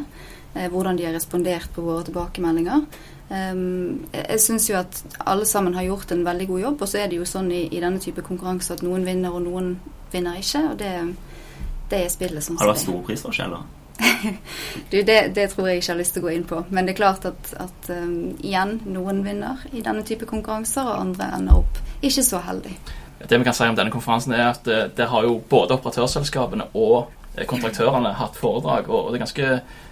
Eh, 0.57 0.69
hvordan 0.71 0.97
de 0.97 1.05
har 1.05 1.13
respondert 1.13 1.69
på 1.75 1.81
våre 1.85 2.03
tilbakemeldinger. 2.07 2.81
Jeg 3.27 4.39
syns 4.39 4.69
jo 4.69 4.77
at 4.79 5.01
alle 5.27 5.45
sammen 5.45 5.73
har 5.75 5.83
gjort 5.83 6.13
en 6.15 6.23
veldig 6.23 6.45
god 6.47 6.61
jobb, 6.61 6.81
og 6.81 6.87
så 6.87 7.01
er 7.01 7.09
det 7.11 7.17
jo 7.19 7.25
sånn 7.27 7.49
i, 7.51 7.65
i 7.75 7.81
denne 7.83 7.99
type 7.99 8.23
konkurranse 8.23 8.77
at 8.77 8.83
noen 8.87 9.03
vinner 9.03 9.35
og 9.35 9.41
noen 9.43 9.73
vinner 10.13 10.37
ikke. 10.39 10.61
og 10.69 10.77
det, 10.79 10.91
det 11.91 12.05
er 12.05 12.13
spillet 12.13 12.45
sånn 12.45 12.59
Har 12.61 12.69
det 12.69 12.77
vært 12.77 12.85
store 12.85 13.03
prisforskjeller? 13.09 13.65
du, 14.91 15.01
det, 15.01 15.17
det, 15.35 15.47
tror 15.51 15.67
jeg 15.67 15.81
ikke 15.81 15.91
har 15.91 15.99
lyst 15.99 16.15
til 16.15 16.23
å 16.23 16.27
gå 16.27 16.31
inn 16.37 16.45
på. 16.47 16.61
Men 16.71 16.87
det 16.87 16.95
er 16.95 17.01
klart 17.01 17.27
at, 17.27 17.51
at 17.59 17.91
um, 17.91 18.15
igjen, 18.39 18.77
noen 18.87 19.19
vinner 19.25 19.65
i 19.73 19.83
denne 19.83 20.05
type 20.07 20.29
konkurranser, 20.29 20.87
og 20.87 21.01
andre 21.09 21.27
ender 21.35 21.59
opp 21.59 21.81
ikke 21.99 22.23
så 22.23 22.39
heldig. 22.45 22.77
Det 23.27 23.41
vi 23.41 23.43
kan 23.43 23.57
si 23.57 23.67
om 23.67 23.75
denne 23.75 23.91
konferansen 23.91 24.37
er 24.37 24.53
at 24.53 24.63
det, 24.63 24.79
det 24.95 25.09
har 25.11 25.27
jo 25.27 25.39
både 25.49 25.75
operatørselskapene 25.81 26.69
og 26.77 27.11
kontraktørene 27.49 28.15
hatt 28.17 28.37
foredrag, 28.37 28.87
og 28.87 29.11
det 29.11 29.19
er 29.19 29.25
ganske 29.25 29.49
Eh, 29.51 29.86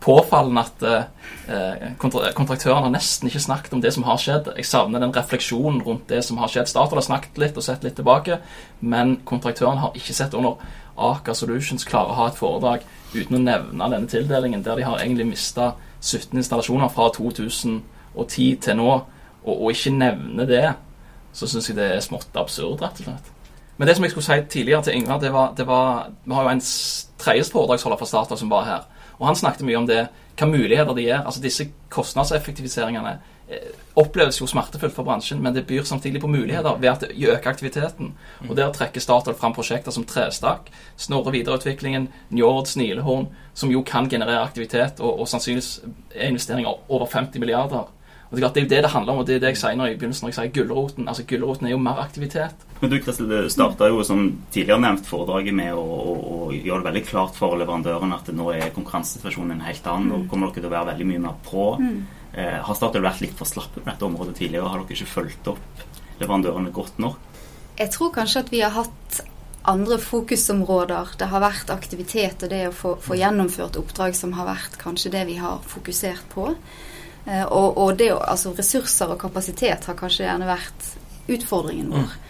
påfallende 0.00 0.62
at 0.64 0.84
eh, 0.88 1.94
kontraktørene 2.00 2.86
har 2.86 2.92
nesten 2.94 3.28
ikke 3.28 3.42
snakket 3.42 3.74
om 3.76 3.82
det 3.84 3.92
som 3.94 4.06
har 4.08 4.20
skjedd. 4.22 4.50
Jeg 4.56 4.68
savner 4.68 5.02
den 5.02 5.14
refleksjonen 5.14 5.82
rundt 5.84 6.08
det 6.08 6.22
som 6.24 6.40
har 6.42 6.52
skjedd. 6.52 6.70
Statoil 6.70 7.00
har 7.00 7.08
snakket 7.08 7.40
litt 7.40 7.58
og 7.58 7.66
sett 7.66 7.84
litt 7.84 7.98
tilbake, 7.98 8.40
men 8.80 9.18
kontraktørene 9.28 9.84
har 9.84 9.98
ikke 9.98 10.16
sett 10.16 10.36
under 10.38 10.56
Aker 10.98 11.36
Solutions 11.36 11.86
klarer 11.86 12.14
å 12.14 12.18
ha 12.18 12.26
et 12.30 12.38
foredrag 12.38 12.86
uten 13.14 13.38
å 13.38 13.44
nevne 13.44 13.90
denne 13.92 14.10
tildelingen, 14.10 14.64
der 14.66 14.80
de 14.80 14.88
har 14.88 15.00
egentlig 15.00 15.28
mista 15.30 15.72
17 16.00 16.36
installasjoner 16.38 16.90
fra 16.92 17.08
2010 17.14 18.58
til 18.64 18.78
nå, 18.78 18.90
og, 19.44 19.54
og 19.54 19.70
ikke 19.72 19.94
nevne 19.94 20.46
det, 20.48 20.66
så 21.32 21.48
syns 21.48 21.70
jeg 21.70 21.78
det 21.78 21.90
er 21.94 22.04
smått 22.04 22.36
absurd, 22.38 22.82
rett 22.82 23.02
og 23.02 23.10
slett. 23.10 23.34
Men 23.78 23.88
det 23.88 23.94
som 23.94 24.04
jeg 24.04 24.10
skulle 24.10 24.26
si 24.26 24.46
tidligere 24.50 24.82
til 24.82 24.96
Ingvar, 24.98 25.20
det 25.22 25.32
var, 25.32 25.52
det 25.56 25.66
var 25.66 26.08
Vi 26.24 26.34
har 26.34 26.42
jo 26.42 26.48
en 26.48 26.62
tredje 27.18 27.44
foredragsholder 27.52 27.98
fra 27.98 28.06
Statoil 28.10 28.38
som 28.40 28.50
var 28.50 28.64
her. 28.66 28.86
Og 29.18 29.26
han 29.26 29.38
snakket 29.38 29.66
mye 29.66 29.80
om 29.80 29.88
det, 29.88 30.06
hva 30.38 30.46
muligheter 30.46 30.94
de 30.94 31.04
gir. 31.08 31.18
Altså 31.24 31.42
disse 31.42 31.66
kostnadseffektiviseringene 31.92 33.16
eh, 33.50 33.72
oppleves 33.98 34.38
jo 34.38 34.46
smertefullt 34.46 34.94
for 34.94 35.06
bransjen, 35.08 35.42
men 35.42 35.56
det 35.56 35.66
byr 35.66 35.86
samtidig 35.88 36.22
på 36.22 36.30
muligheter 36.30 36.78
ved 36.78 36.90
at 36.92 37.04
det 37.04 37.18
øker 37.18 37.50
aktiviteten. 37.50 38.14
Og 38.46 38.56
Der 38.56 38.72
trekker 38.72 39.02
Statoil 39.02 39.36
fram 39.36 39.56
prosjekter 39.56 39.94
som 39.94 40.06
Trestakk, 40.06 40.70
Snorre 40.96 41.34
videreutviklingen, 41.34 42.08
Njord, 42.30 42.66
Snilehorn, 42.70 43.28
som 43.54 43.70
jo 43.74 43.82
kan 43.82 44.08
generere 44.08 44.44
aktivitet, 44.46 45.00
og, 45.00 45.20
og 45.20 45.28
sannsynligvis 45.28 45.80
er 46.14 46.30
investeringer 46.30 46.78
over 46.88 47.06
50 47.06 47.40
milliarder. 47.40 47.90
Og 48.28 48.36
Det 48.36 48.44
er 48.44 48.60
jo 48.60 48.68
det 48.68 48.82
det 48.84 48.90
handler 48.92 49.12
om, 49.12 49.18
og 49.22 49.26
det 49.26 49.36
er 49.36 49.40
det 49.40 49.50
jeg 49.54 49.60
sier 49.62 49.76
når 49.78 49.86
jeg, 49.88 49.94
i 49.94 49.98
begynnelsen 50.00 50.26
når 50.26 50.32
jeg 50.32 50.36
sier 50.36 50.50
gulroten. 50.52 51.06
Altså 51.08 51.24
Gulroten 51.24 51.66
er 51.66 51.70
jo 51.72 51.78
mer 51.80 52.00
aktivitet. 52.02 52.66
Men 52.80 52.90
du 52.92 52.98
Kristel, 53.00 53.30
du 53.30 53.48
starta 53.48 53.88
jo 53.88 54.02
som 54.04 54.26
tidligere 54.52 54.82
nevnt 54.84 55.08
foredraget 55.08 55.56
med 55.56 55.72
å, 55.72 55.80
å, 55.80 56.16
å, 56.18 56.38
gjøre 56.52 56.82
det 56.82 56.88
veldig 56.90 57.02
klart 57.08 57.38
for 57.38 57.56
leverandøren 57.56 58.12
at 58.12 58.28
nå 58.36 58.50
er 58.52 58.74
konkurransesituasjonen 58.76 59.56
en 59.56 59.64
helt 59.64 59.88
annen. 59.88 60.10
Nå 60.12 60.18
mm. 60.20 60.26
kommer 60.28 60.52
dere 60.52 60.60
til 60.60 60.68
å 60.68 60.74
være 60.74 60.90
veldig 60.90 61.08
mye 61.08 61.22
mer 61.24 61.38
på. 61.46 61.64
Mm. 61.80 61.96
Eh, 62.34 62.58
har 62.68 62.76
Statoil 62.76 63.06
vært 63.08 63.24
litt 63.24 63.38
for 63.38 63.48
slappe 63.48 63.80
på 63.80 63.88
dette 63.88 64.06
området 64.06 64.36
tidligere? 64.42 64.68
Har 64.68 64.84
dere 64.84 64.98
ikke 64.98 65.14
fulgt 65.14 65.50
opp 65.54 65.82
leverandørene 66.20 66.74
godt 66.76 67.00
nok? 67.00 67.24
Jeg 67.78 67.94
tror 67.94 68.12
kanskje 68.12 68.44
at 68.44 68.52
vi 68.52 68.60
har 68.60 68.76
hatt 68.76 69.22
andre 69.68 69.98
fokusområder. 70.02 71.16
Det 71.16 71.30
har 71.32 71.42
vært 71.42 71.72
aktivitet 71.72 72.44
og 72.44 72.52
det 72.52 72.62
å 72.68 72.76
få, 72.76 72.94
få 73.00 73.16
gjennomført 73.18 73.80
oppdrag 73.80 74.16
som 74.20 74.36
har 74.36 74.48
vært 74.48 74.76
kanskje 74.80 75.12
det 75.16 75.24
vi 75.32 75.40
har 75.40 75.64
fokusert 75.64 76.28
på. 76.34 76.52
Eh, 77.28 77.44
og, 77.44 77.76
og 77.78 77.98
det, 78.00 78.12
altså 78.16 78.54
ressurser 78.56 79.12
og 79.12 79.20
kapasitet 79.20 79.84
har 79.88 79.98
kanskje 79.98 80.24
gjerne 80.24 80.48
vært 80.48 80.88
utfordringen 81.28 81.92
vår. 81.92 82.08
Mm. 82.08 82.24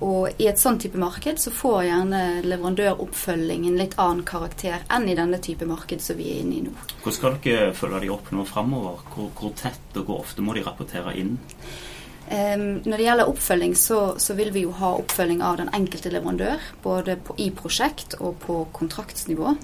Og 0.00 0.40
i 0.40 0.46
et 0.48 0.58
sånn 0.58 0.78
type 0.80 0.96
marked 0.98 1.36
så 1.42 1.52
får 1.52 1.82
gjerne 1.84 2.20
leverandøroppfølging 2.46 3.66
en 3.68 3.76
litt 3.76 3.98
annen 4.00 4.24
karakter 4.26 4.80
enn 4.88 5.04
i 5.12 5.16
denne 5.18 5.36
type 5.44 5.68
marked 5.68 6.00
som 6.00 6.16
vi 6.16 6.30
er 6.32 6.40
inne 6.40 6.56
i 6.56 6.62
nå. 6.64 6.72
Hvordan 7.02 7.16
skal 7.18 7.36
dere 7.44 7.74
følge 7.76 8.00
de 8.06 8.10
opp 8.14 8.32
nå 8.32 8.46
framover? 8.48 9.04
Hvor, 9.12 9.28
hvor, 9.36 9.52
tett 9.60 10.00
og 10.00 10.08
hvor 10.08 10.24
ofte 10.24 10.44
må 10.44 10.56
de 10.56 10.64
rapportere 10.64 11.12
inn? 11.20 11.36
Når 12.30 12.94
det 12.94 13.04
gjelder 13.04 13.28
oppfølging, 13.28 13.72
så, 13.74 14.00
så, 14.22 14.36
vil 14.38 14.52
vi 14.54 14.62
jo 14.62 14.70
ha 14.78 14.92
oppfølging 15.00 15.40
av 15.42 15.56
den 15.58 15.70
enkelte 15.74 16.12
leverandør. 16.14 16.62
Både 16.84 17.16
på, 17.18 17.34
i 17.42 17.50
prosjekt 17.50 18.14
og 18.22 18.38
på 18.44 18.60
kontraktsnivå. 18.76 19.56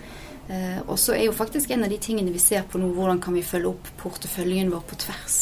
Eh, 0.49 0.81
og 0.87 0.99
så 0.99 1.17
er 1.17 1.26
jo 1.26 1.35
faktisk 1.35 1.71
en 1.71 1.85
av 1.85 1.91
de 1.91 1.99
tingene 1.99 2.33
vi 2.35 2.43
ser 2.43 2.67
på 2.71 2.79
nå, 2.79 2.93
hvordan 2.95 3.21
kan 3.23 3.35
vi 3.35 3.45
følge 3.47 3.73
opp 3.73 3.91
porteføljen 4.00 4.71
vår 4.71 4.85
på 4.87 4.99
tvers. 5.07 5.38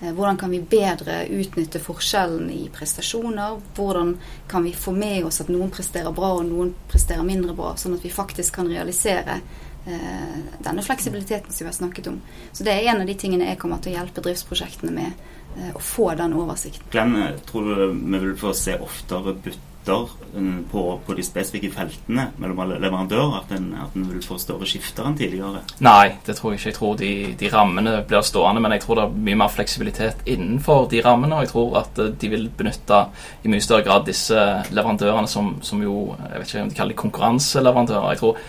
Eh, 0.00 0.12
hvordan 0.12 0.38
kan 0.40 0.52
vi 0.52 0.60
bedre 0.60 1.22
utnytte 1.32 1.80
forskjellen 1.82 2.50
i 2.52 2.66
prestasjoner? 2.74 3.58
Hvordan 3.76 4.16
kan 4.50 4.64
vi 4.64 4.74
få 4.76 4.94
med 4.96 5.24
oss 5.28 5.40
at 5.44 5.52
noen 5.52 5.72
presterer 5.72 6.12
bra 6.12 6.34
og 6.38 6.46
noen 6.50 6.74
presterer 6.90 7.26
mindre 7.26 7.56
bra, 7.56 7.74
sånn 7.80 7.96
at 7.96 8.04
vi 8.04 8.12
faktisk 8.12 8.60
kan 8.60 8.68
realisere 8.68 9.40
eh, 9.86 10.40
denne 10.60 10.84
fleksibiliteten 10.84 11.52
som 11.52 11.64
vi 11.64 11.70
har 11.70 11.78
snakket 11.80 12.12
om. 12.12 12.20
Så 12.52 12.64
det 12.68 12.76
er 12.76 12.92
en 12.92 13.04
av 13.04 13.08
de 13.08 13.16
tingene 13.16 13.48
jeg 13.48 13.62
kommer 13.62 13.80
til 13.80 13.94
å 13.94 14.00
hjelpe 14.00 14.24
driftsprosjektene 14.24 14.92
med 14.96 15.30
Eh, 15.56 15.76
å 15.76 15.80
få 15.80 16.14
den 16.16 16.32
oversikten. 16.32 16.86
Glenn, 16.90 17.16
tror 17.44 17.66
du 17.68 17.92
vi 17.92 18.18
vil 18.18 18.36
få 18.40 18.54
se 18.56 18.78
oftere 18.80 19.34
bytter 19.34 19.71
eh, 19.88 20.60
på, 20.70 20.82
på 21.06 21.16
de 21.16 21.24
spesifikke 21.26 21.70
feltene 21.74 22.28
mellom 22.40 22.62
alle 22.64 22.78
leverandører? 22.82 23.34
At 23.40 23.54
en, 23.56 23.68
at 23.82 23.96
en 23.98 24.06
vil 24.10 24.22
få 24.24 24.38
større 24.40 24.68
skifter 24.68 25.08
enn 25.08 25.18
tidligere? 25.18 25.64
Nei, 25.84 26.14
det 26.26 26.36
tror 26.38 26.52
jeg 26.52 26.60
ikke. 26.60 26.70
Jeg 26.70 26.78
tror 26.78 26.96
de, 27.00 27.10
de, 27.40 27.50
rammene 27.52 27.96
blir 28.08 28.24
stående, 28.26 28.62
men 28.64 28.76
jeg 28.76 28.84
tror 28.86 29.00
det 29.00 29.04
er 29.08 29.26
mye 29.28 29.40
mer 29.42 29.52
fleksibilitet 29.52 30.24
innenfor 30.30 30.88
de 30.92 31.02
rammene. 31.04 31.36
Og 31.36 31.46
jeg 31.46 31.52
tror 31.54 31.76
at 31.82 32.02
de 32.22 32.32
vil 32.32 32.48
benytte 32.56 33.04
i 33.42 33.52
mye 33.52 33.64
større 33.64 33.86
grad 33.88 34.08
disse 34.08 34.46
leverandørene 34.70 35.30
som, 35.30 35.56
som 35.62 35.82
jo 35.82 36.16
Jeg 36.22 36.40
vet 36.40 36.48
ikke 36.48 36.62
om 36.62 36.72
de 36.72 36.78
kaller 36.78 36.94
det 36.94 37.02
konkurranseleverandører. 37.02 38.10
Jeg 38.14 38.22
tror 38.22 38.42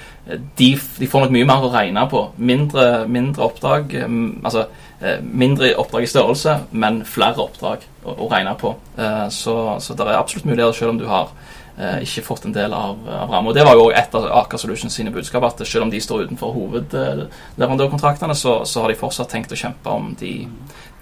de, 0.57 0.69
de, 0.99 1.07
får 1.11 1.25
nok 1.25 1.35
mye 1.35 1.47
mer 1.49 1.65
å 1.67 1.73
regne 1.73 2.07
på. 2.11 2.25
Mindre, 2.37 2.87
mindre 3.11 3.43
oppdrag. 3.49 3.95
altså 4.43 4.63
Eh, 4.63 4.82
mindre 5.24 5.74
oppdrag 5.79 6.05
i 6.05 6.12
størrelse, 6.12 6.53
men 6.72 7.01
flere 7.07 7.43
oppdrag 7.43 7.83
å, 8.03 8.13
å 8.25 8.29
regne 8.31 8.53
på. 8.60 8.74
Eh, 8.98 9.27
så, 9.33 9.55
så 9.83 9.95
det 9.98 10.05
er 10.07 10.19
absolutt 10.19 10.48
muligheter, 10.48 10.77
selv 10.77 10.93
om 10.93 11.01
du 11.01 11.07
har 11.10 11.33
eh, 11.77 12.03
ikke 12.05 12.24
fått 12.27 12.48
en 12.48 12.55
del 12.55 12.75
av, 12.77 13.01
av 13.10 13.36
og 13.41 13.55
Det 13.55 13.65
var 13.67 13.75
jo 13.79 13.89
et 13.91 14.15
av 14.15 14.29
Aker 14.43 14.62
Solutions 14.62 14.95
sine 14.95 15.12
budskap, 15.13 15.43
at 15.48 15.65
selv 15.67 15.88
om 15.88 15.91
de 15.91 16.01
står 16.03 16.27
utenfor 16.27 16.55
hovedleverandørkontraktene, 16.55 18.38
så, 18.38 18.62
så 18.69 18.86
har 18.86 18.93
de 18.93 19.01
fortsatt 19.01 19.33
tenkt 19.33 19.51
å 19.51 19.60
kjempe 19.60 19.91
om 19.91 20.13
de, 20.19 20.38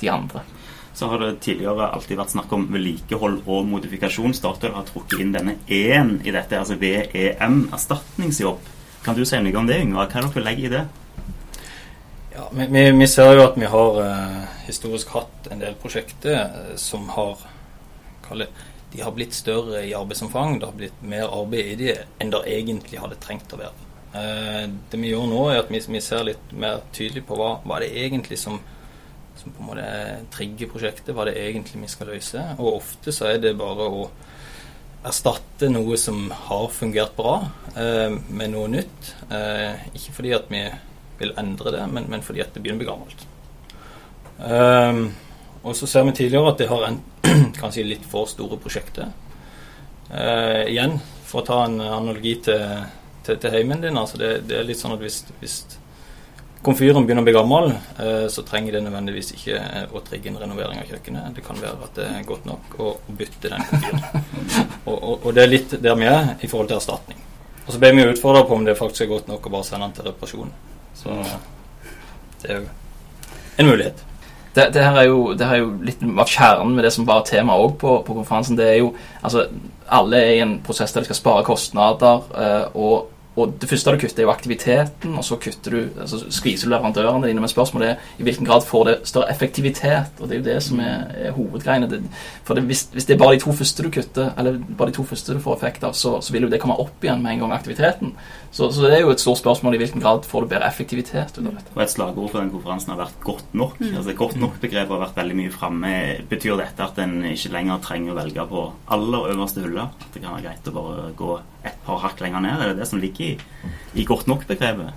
de 0.01 0.11
andre. 0.11 0.43
Så 0.97 1.07
har 1.07 1.21
det 1.21 1.37
tidligere 1.45 1.87
alltid 1.95 2.19
vært 2.19 2.33
snakk 2.33 2.51
om 2.55 2.65
vedlikehold 2.73 3.43
og 3.45 3.69
modifikasjon. 3.69 4.33
Statoil 4.35 4.73
har 4.75 4.87
trukket 4.89 5.21
inn 5.23 5.31
denne 5.33 5.55
E-en 5.71 6.17
i 6.25 6.33
dette, 6.33 6.59
altså 6.59 6.75
VEM, 6.81 7.63
erstatningsjobb. 7.73 8.67
Kan 9.05 9.17
du 9.17 9.23
si 9.25 9.39
noe 9.41 9.61
om 9.61 9.69
det, 9.69 9.79
Yngvar? 9.81 10.11
Hva 10.11 10.19
er 10.19 10.27
det 10.27 10.33
dere 10.35 10.47
legger 10.49 10.67
i 10.67 10.73
det? 10.75 10.81
Ja, 12.33 12.47
vi, 12.51 12.91
vi, 12.91 13.07
ser 13.07 13.33
jo 13.35 13.43
at 13.43 13.57
vi 13.59 13.67
har 13.67 13.97
eh, 14.05 14.43
historisk 14.63 15.09
hatt 15.11 15.49
en 15.51 15.59
del 15.59 15.73
prosjekter 15.79 16.37
eh, 16.39 16.75
som 16.79 17.09
har 17.11 17.41
kalle, 18.23 18.47
de 18.93 19.01
har 19.03 19.11
blitt 19.15 19.35
større 19.35 19.83
i 19.83 19.93
arbeidsomfang. 19.95 20.59
Det 20.59 20.69
har 20.69 20.77
blitt 20.77 21.01
mer 21.03 21.27
arbeid 21.27 21.73
i 21.73 21.79
de 21.79 21.95
enn 22.23 22.31
det 22.31 22.43
egentlig 22.53 23.01
hadde 23.03 23.19
trengt 23.23 23.51
å 23.51 23.59
være. 23.59 23.87
Eh, 24.15 24.63
det 24.91 24.99
vi 24.99 25.11
gjør 25.11 25.27
nå, 25.27 25.41
er 25.51 25.59
at 25.61 25.71
vi, 25.71 25.81
vi 25.91 26.03
ser 26.03 26.23
litt 26.27 26.53
mer 26.55 26.79
tydelig 26.95 27.25
på 27.27 27.35
hva, 27.39 27.57
hva 27.67 27.79
det 27.83 27.91
egentlig 27.99 28.39
som, 28.39 28.61
som 29.39 29.51
på 29.55 29.63
en 29.63 29.69
måte 29.73 29.89
trigger 30.31 30.71
prosjektet, 30.71 31.11
hva 31.15 31.27
det 31.27 31.35
egentlig 31.39 31.83
vi 31.83 31.91
skal 31.91 32.13
løse. 32.13 32.45
Og 32.59 32.77
ofte 32.77 33.15
så 33.15 33.27
er 33.33 33.41
det 33.43 33.57
bare 33.59 33.89
å 33.91 34.05
erstatte 35.07 35.67
noe 35.71 35.97
som 35.97 36.29
har 36.47 36.67
fungert 36.71 37.15
bra, 37.19 37.35
eh, 37.75 38.15
med 38.29 38.53
noe 38.55 38.71
nytt. 38.71 39.13
Eh, 39.27 39.87
ikke 39.97 40.15
fordi 40.19 40.33
at 40.37 40.47
vi 40.51 40.63
vil 41.21 41.35
endre 41.39 41.75
det, 41.77 41.83
men, 41.91 42.09
men 42.11 42.25
fordi 42.25 42.43
at 42.43 42.55
det 42.55 42.63
begynner 42.63 42.81
å 42.81 42.83
bli 42.83 42.91
gammelt. 42.91 43.27
Um, 44.41 45.03
og 45.61 45.75
så 45.75 45.87
ser 45.87 46.05
vi 46.07 46.15
tidligere 46.17 46.49
at 46.49 46.57
det 46.61 46.69
har 46.71 46.87
en 46.87 47.01
kanskje 47.61 47.85
litt 47.85 48.05
for 48.09 48.29
store 48.29 48.57
prosjekter. 48.61 49.11
Uh, 50.11 50.65
igjen, 50.65 50.97
for 51.27 51.43
å 51.43 51.47
ta 51.47 51.59
en 51.67 51.77
analogi 51.81 52.35
til, 52.47 52.65
til, 53.23 53.37
til 53.37 53.53
heimen 53.53 53.83
din. 53.83 53.97
altså 53.97 54.17
det, 54.17 54.33
det, 54.49 54.57
er 54.57 54.67
litt 54.67 54.81
sånn 54.81 54.97
at 54.97 55.03
hvis, 55.03 55.21
hvis 55.39 55.59
komfyren 56.65 57.05
begynner 57.05 57.23
å 57.23 57.29
bli 57.29 57.35
gammel, 57.37 57.69
uh, 58.01 58.25
så 58.33 58.43
trenger 58.47 58.79
det 58.79 58.83
nødvendigvis 58.87 59.31
ikke 59.37 59.61
å 59.93 60.01
trigge 60.07 60.33
en 60.33 60.41
renovering 60.41 60.81
av 60.81 60.89
kjøkkenet. 60.89 61.37
Det 61.37 61.45
kan 61.45 61.61
være 61.61 61.85
at 61.85 62.01
det 62.01 62.09
er 62.09 62.27
godt 62.27 62.49
nok 62.49 62.75
å, 62.81 62.95
å 62.97 63.17
bytte 63.21 63.53
den 63.53 63.69
komfyren. 63.69 64.03
og, 64.89 64.97
og, 64.97 65.13
og, 65.19 65.29
det 65.37 65.45
er 65.45 65.53
litt 65.53 65.77
der 65.77 66.01
vi 66.01 66.09
er 66.09 66.33
i 66.41 66.49
forhold 66.49 66.73
til 66.73 66.81
erstatning. 66.81 67.21
Og 67.67 67.75
så 67.75 67.79
ble 67.79 67.93
vi 67.93 68.09
utfordra 68.09 68.41
på 68.49 68.57
om 68.57 68.65
det 68.65 68.79
faktisk 68.79 69.05
er 69.05 69.13
godt 69.13 69.29
nok 69.29 69.45
å 69.45 69.53
bare 69.53 69.69
sende 69.69 69.85
den 69.85 69.97
til 69.99 70.09
reparasjon. 70.09 70.53
Så 70.95 71.17
det 72.41 72.51
er 72.51 72.61
jo 72.61 72.67
en 73.57 73.69
mulighet. 73.69 74.05
Det, 74.55 74.67
det, 74.73 74.83
her 74.83 75.05
jo, 75.07 75.33
det, 75.33 75.47
her 75.47 75.55
er 75.55 75.61
jo, 75.63 75.71
litt 75.87 76.01
av 76.03 76.27
kjernen 76.27 76.73
med 76.75 76.83
det 76.83 76.91
som 76.91 77.07
var 77.07 77.23
tema 77.27 77.55
òg 77.55 77.77
på, 77.79 78.01
på, 78.03 78.15
konferansen. 78.17 78.57
Det 78.59 78.67
er 78.67 78.81
jo 78.81 78.91
altså 79.21 79.47
Alle 79.91 80.19
er 80.23 80.33
i 80.35 80.43
en 80.43 80.57
prosess 80.63 80.93
der 80.93 81.03
de 81.03 81.09
skal 81.09 81.19
spare 81.19 81.43
kostnader. 81.47 82.27
Eh, 82.35 82.75
og 82.79 83.11
og 83.35 83.53
Det 83.61 83.69
første 83.69 83.91
du 83.91 83.97
kutter, 83.97 84.19
er 84.19 84.25
jo 84.27 84.31
aktiviteten, 84.31 85.13
og 85.15 85.23
så 85.23 85.37
kutter 85.39 85.71
du, 85.71 86.01
altså 86.01 86.17
skviser 86.29 86.67
du 86.67 86.73
leverandørene 86.73 87.27
dine. 87.27 87.39
Men 87.39 87.49
spørsmålet 87.49 87.89
er 87.89 87.95
i 88.19 88.23
hvilken 88.27 88.45
grad 88.45 88.65
får 88.67 88.83
det 88.85 88.95
større 89.07 89.31
effektivitet. 89.31 90.19
og 90.19 90.29
Det 90.29 90.35
er 90.35 90.39
jo 90.39 90.45
det 90.49 90.63
som 90.63 90.79
er, 90.79 91.05
er 91.15 91.31
hovedgreiene. 91.31 91.89
Det, 91.89 92.01
for 92.43 92.59
hvis, 92.59 92.89
hvis, 92.91 93.05
det 93.05 93.13
er 93.13 93.17
bare 93.17 93.33
de 93.33 93.39
to 93.39 93.51
første 93.51 93.83
du 93.83 93.89
kutter, 93.89 94.31
eller 94.37 94.59
bare 94.77 94.89
de 94.89 94.95
to 94.95 95.03
første 95.03 95.33
du 95.33 95.39
får 95.39 95.55
effekt 95.55 95.83
av, 95.83 95.93
så, 95.93 96.19
så 96.21 96.33
vil 96.33 96.43
jo 96.43 96.49
det 96.49 96.59
komme 96.59 96.75
opp 96.75 97.03
igjen 97.03 97.23
med 97.23 97.31
en 97.31 97.39
gang 97.39 97.53
aktiviteten. 97.53 98.11
Så, 98.51 98.67
så, 98.71 98.81
det 98.83 98.97
er 98.97 99.05
jo 99.05 99.13
et 99.13 99.21
stort 99.23 99.39
spørsmål 99.39 99.77
i 99.77 99.79
hvilken 99.79 100.01
grad 100.03 100.25
får 100.27 100.43
du 100.43 100.49
bedre 100.51 100.67
effektivitet 100.67 101.37
ut 101.37 101.45
av 101.45 101.53
dette. 101.55 101.71
Og 101.71 101.83
Et 101.85 101.93
slagord 101.93 102.33
for 102.33 102.41
den 102.41 102.51
konferansen 102.51 102.91
har 102.91 102.99
vært 102.99 103.21
'godt 103.23 103.53
nok'. 103.55 103.79
Mm. 103.79 103.93
Altså 103.95 104.13
Godt 104.13 104.35
nok-begrepet 104.41 104.91
har 104.91 105.05
vært 105.05 105.21
veldig 105.21 105.37
mye 105.39 105.51
framme. 105.51 105.91
Betyr 106.29 106.57
dette 106.59 106.83
at 106.83 106.99
en 106.99 107.23
ikke 107.31 107.53
lenger 107.53 107.79
trenger 107.79 108.11
å 108.11 108.17
velge 108.19 108.47
på 108.49 108.65
aller 108.91 109.29
øverste 109.31 109.63
hylle? 109.63 109.87
At 109.87 110.11
det 110.13 110.21
kan 110.21 110.35
være 110.35 110.43
greit 110.43 110.67
å 110.67 110.75
bare 110.75 111.13
gå 111.15 111.39
et 111.63 111.79
par 111.85 112.03
hakk 112.03 112.19
lenger 112.19 112.43
ned? 112.43 112.59
Er 112.59 112.67
det 112.67 112.77
det 112.79 112.87
som 112.87 112.99
ligger 112.99 113.25
i, 113.25 113.39
i 113.95 114.05
'godt 114.05 114.27
nok'-begrepet? 114.27 114.91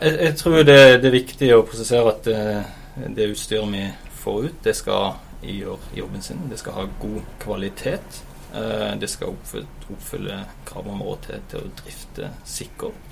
Jeg, 0.00 0.18
jeg, 0.20 0.36
tror 0.36 0.56
det, 0.62 1.02
det, 1.02 1.04
er 1.04 1.20
viktig 1.20 1.54
å 1.54 1.62
prosessere 1.68 2.08
at 2.08 2.24
det, 2.24 2.64
eh, 2.96 3.08
det 3.12 3.30
utstyret 3.34 3.68
vi 3.68 3.90
får 4.24 4.44
ut, 4.44 4.64
det 4.64 4.76
skal 4.76 5.18
gjøre 5.42 5.78
jobben 5.96 6.22
sin. 6.22 6.40
Det 6.48 6.58
skal 6.58 6.72
ha 6.72 6.86
god 7.00 7.20
kvalitet. 7.38 8.24
Eh, 8.54 8.92
det 9.00 9.08
skal 9.10 9.32
oppfylle, 9.34 9.66
oppfylle 9.90 10.36
kravene 10.68 11.02
våre 11.02 11.18
til, 11.24 11.40
til, 11.50 11.64
å 11.64 11.78
drifte 11.80 12.28
sikkert. 12.46 13.08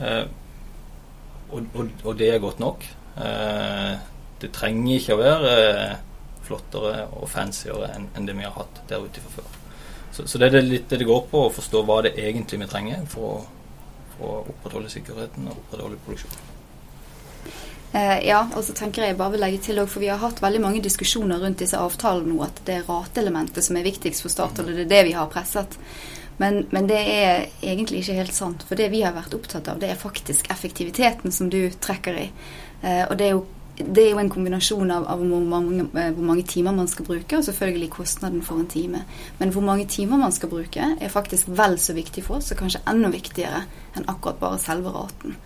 Eh, 0.00 0.24
og, 1.52 1.66
og, 1.76 1.90
og, 2.06 2.14
det 2.16 2.30
er 2.32 2.40
godt 2.40 2.62
nok. 2.62 2.86
Eh, 3.20 3.90
det 4.40 4.52
trenger 4.56 4.94
ikke 4.96 5.18
å 5.18 5.20
være 5.20 5.56
flottere 6.42 7.04
og 7.12 7.28
fancyere 7.30 7.92
enn 8.00 8.26
det 8.26 8.34
vi 8.38 8.46
har 8.46 8.56
hatt 8.56 8.80
der 8.88 9.04
ute 9.04 9.20
fra 9.26 9.42
før. 9.42 9.58
Så, 10.12 10.24
så, 10.26 10.40
det 10.40 10.48
er 10.50 10.64
litt 10.64 10.88
det 10.90 11.02
det 11.02 11.08
går 11.08 11.26
på, 11.28 11.44
å 11.46 11.52
forstå 11.52 11.84
hva 11.88 12.00
det 12.04 12.16
egentlig 12.20 12.60
vi 12.64 12.72
trenger 12.72 13.04
for 13.12 13.28
å, 13.28 13.36
for 14.16 14.32
å 14.32 14.40
opprettholde 14.54 14.90
sikkerheten 14.92 15.48
og 15.48 15.60
opprettholde 15.60 16.00
produksjonen. 16.06 16.61
Eh, 17.92 18.26
ja, 18.26 18.46
og 18.56 18.64
så 18.64 18.72
tenker 18.72 19.04
jeg 19.04 19.18
bare 19.18 19.34
vil 19.34 19.42
legge 19.44 19.60
til 19.66 19.82
for 19.84 20.00
Vi 20.00 20.08
har 20.08 20.20
hatt 20.22 20.40
veldig 20.40 20.62
mange 20.64 20.80
diskusjoner 20.84 21.42
rundt 21.42 21.60
disse 21.60 21.76
avtalene 21.76 22.32
nå, 22.32 22.40
at 22.46 22.62
det 22.64 22.78
er 22.78 22.88
rateelementet 22.88 23.64
som 23.66 23.76
er 23.76 23.84
viktigst 23.84 24.24
for 24.24 24.32
Statoil, 24.32 24.70
og 24.70 24.78
det 24.78 24.86
er 24.86 24.92
det 24.94 25.04
vi 25.10 25.16
har 25.18 25.28
presset. 25.32 25.76
Men, 26.40 26.62
men, 26.70 26.88
det 26.88 26.98
er 26.98 27.48
egentlig 27.60 28.00
ikke 28.00 28.16
helt 28.16 28.34
sant. 28.34 28.64
For 28.66 28.80
det 28.80 28.88
vi 28.94 29.02
har 29.04 29.12
vært 29.14 29.34
opptatt 29.36 29.68
av, 29.68 29.80
det 29.80 29.92
er 29.92 30.00
faktisk 30.00 30.48
effektiviteten 30.50 31.34
som 31.34 31.50
du 31.52 31.66
trekker 31.84 32.16
i. 32.18 32.30
Eh, 32.80 33.04
og 33.04 33.18
det 33.20 33.28
er, 33.28 33.36
jo, 33.36 33.44
det 33.76 34.06
er 34.06 34.10
jo 34.14 34.22
en 34.22 34.32
kombinasjon 34.32 34.90
av, 34.90 35.06
av 35.12 35.20
hvor, 35.20 35.44
mange, 35.52 35.84
eh, 35.92 36.10
hvor, 36.16 36.24
mange, 36.32 36.46
timer 36.48 36.74
man 36.74 36.88
skal 36.90 37.06
bruke, 37.06 37.36
og 37.36 37.44
selvfølgelig 37.44 37.92
kostnaden 37.92 38.40
for 38.42 38.62
en 38.62 38.72
time. 38.72 39.04
Men 39.38 39.52
hvor 39.52 39.68
mange 39.68 39.84
timer 39.84 40.24
man 40.24 40.32
skal 40.32 40.50
bruke, 40.50 40.94
er 40.96 41.12
faktisk 41.12 41.52
vel 41.52 41.76
så 41.78 41.92
viktig 41.92 42.24
for 42.24 42.40
oss, 42.40 42.50
og 42.56 42.64
kanskje 42.64 42.82
enda 42.88 43.12
viktigere 43.12 43.66
enn 43.92 44.08
akkurat 44.08 44.40
bare 44.40 44.64
selve 44.64 44.96
raten. 44.96 45.36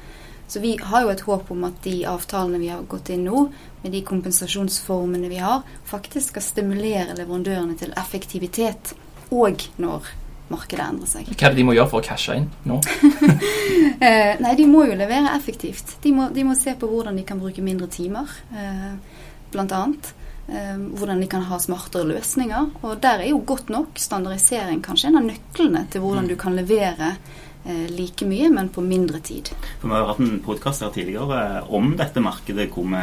Så 0.46 0.60
vi 0.62 0.76
har 0.82 1.02
jo 1.02 1.10
et 1.10 1.24
håp 1.26 1.50
om 1.50 1.64
at 1.66 1.80
de 1.82 1.96
avtalene 2.06 2.60
vi 2.62 2.68
har 2.70 2.84
gått 2.86 3.10
inn 3.10 3.24
nå, 3.26 3.46
med 3.82 3.92
de 3.92 4.02
kompensasjonsformene 4.06 5.30
vi 5.30 5.40
har, 5.42 5.64
faktisk 5.88 6.34
skal 6.34 6.44
stimulere 6.44 7.16
leverandørene 7.18 7.74
til 7.78 7.94
effektivitet 7.98 8.94
òg 9.34 9.66
når 9.82 10.06
markedet 10.52 10.84
endrer 10.84 11.10
seg. 11.10 11.30
Hva 11.32 11.48
er 11.48 11.54
det 11.54 11.60
de 11.60 11.66
må 11.66 11.74
gjøre 11.74 11.90
for 11.90 12.02
å 12.02 12.06
cashe 12.06 12.36
inn 12.38 12.46
nå? 12.68 12.78
eh, 14.06 14.36
nei, 14.42 14.52
de 14.58 14.68
må 14.70 14.84
jo 14.86 14.98
levere 14.98 15.34
effektivt. 15.34 15.96
De 16.04 16.12
må, 16.14 16.28
de 16.34 16.44
må, 16.46 16.54
se 16.58 16.76
på 16.78 16.90
hvordan 16.90 17.18
de 17.18 17.24
kan 17.26 17.40
bruke 17.42 17.64
mindre 17.64 17.90
timer, 17.90 18.30
eh, 18.54 18.92
bl.a. 19.50 19.82
Eh, 20.46 20.76
hvordan 20.78 21.24
de 21.24 21.30
kan 21.30 21.48
ha 21.48 21.58
smartere 21.62 22.06
løsninger. 22.12 22.70
Og 22.86 23.02
der 23.02 23.24
er 23.24 23.32
jo 23.32 23.42
godt 23.46 23.72
nok 23.74 23.98
standardisering 23.98 24.84
kanskje 24.86 25.10
en 25.10 25.20
av 25.22 25.26
nøklene 25.26 25.86
til 25.90 26.06
hvordan 26.06 26.28
mm. 26.28 26.30
du 26.30 26.38
kan 26.38 26.58
levere 26.58 27.16
like 27.88 28.26
mye, 28.26 28.48
men 28.50 28.68
på 28.68 28.80
mindre 28.80 29.20
tid. 29.20 29.50
For 29.80 29.88
Vi 29.88 29.94
har 29.94 30.06
hatt 30.06 30.20
en 30.22 30.40
podkast 30.44 30.82
her 30.84 30.92
tidligere 30.94 31.62
om 31.74 31.96
dette 31.98 32.22
markedet 32.22 32.68
hvor 32.74 32.86
vi 32.90 33.02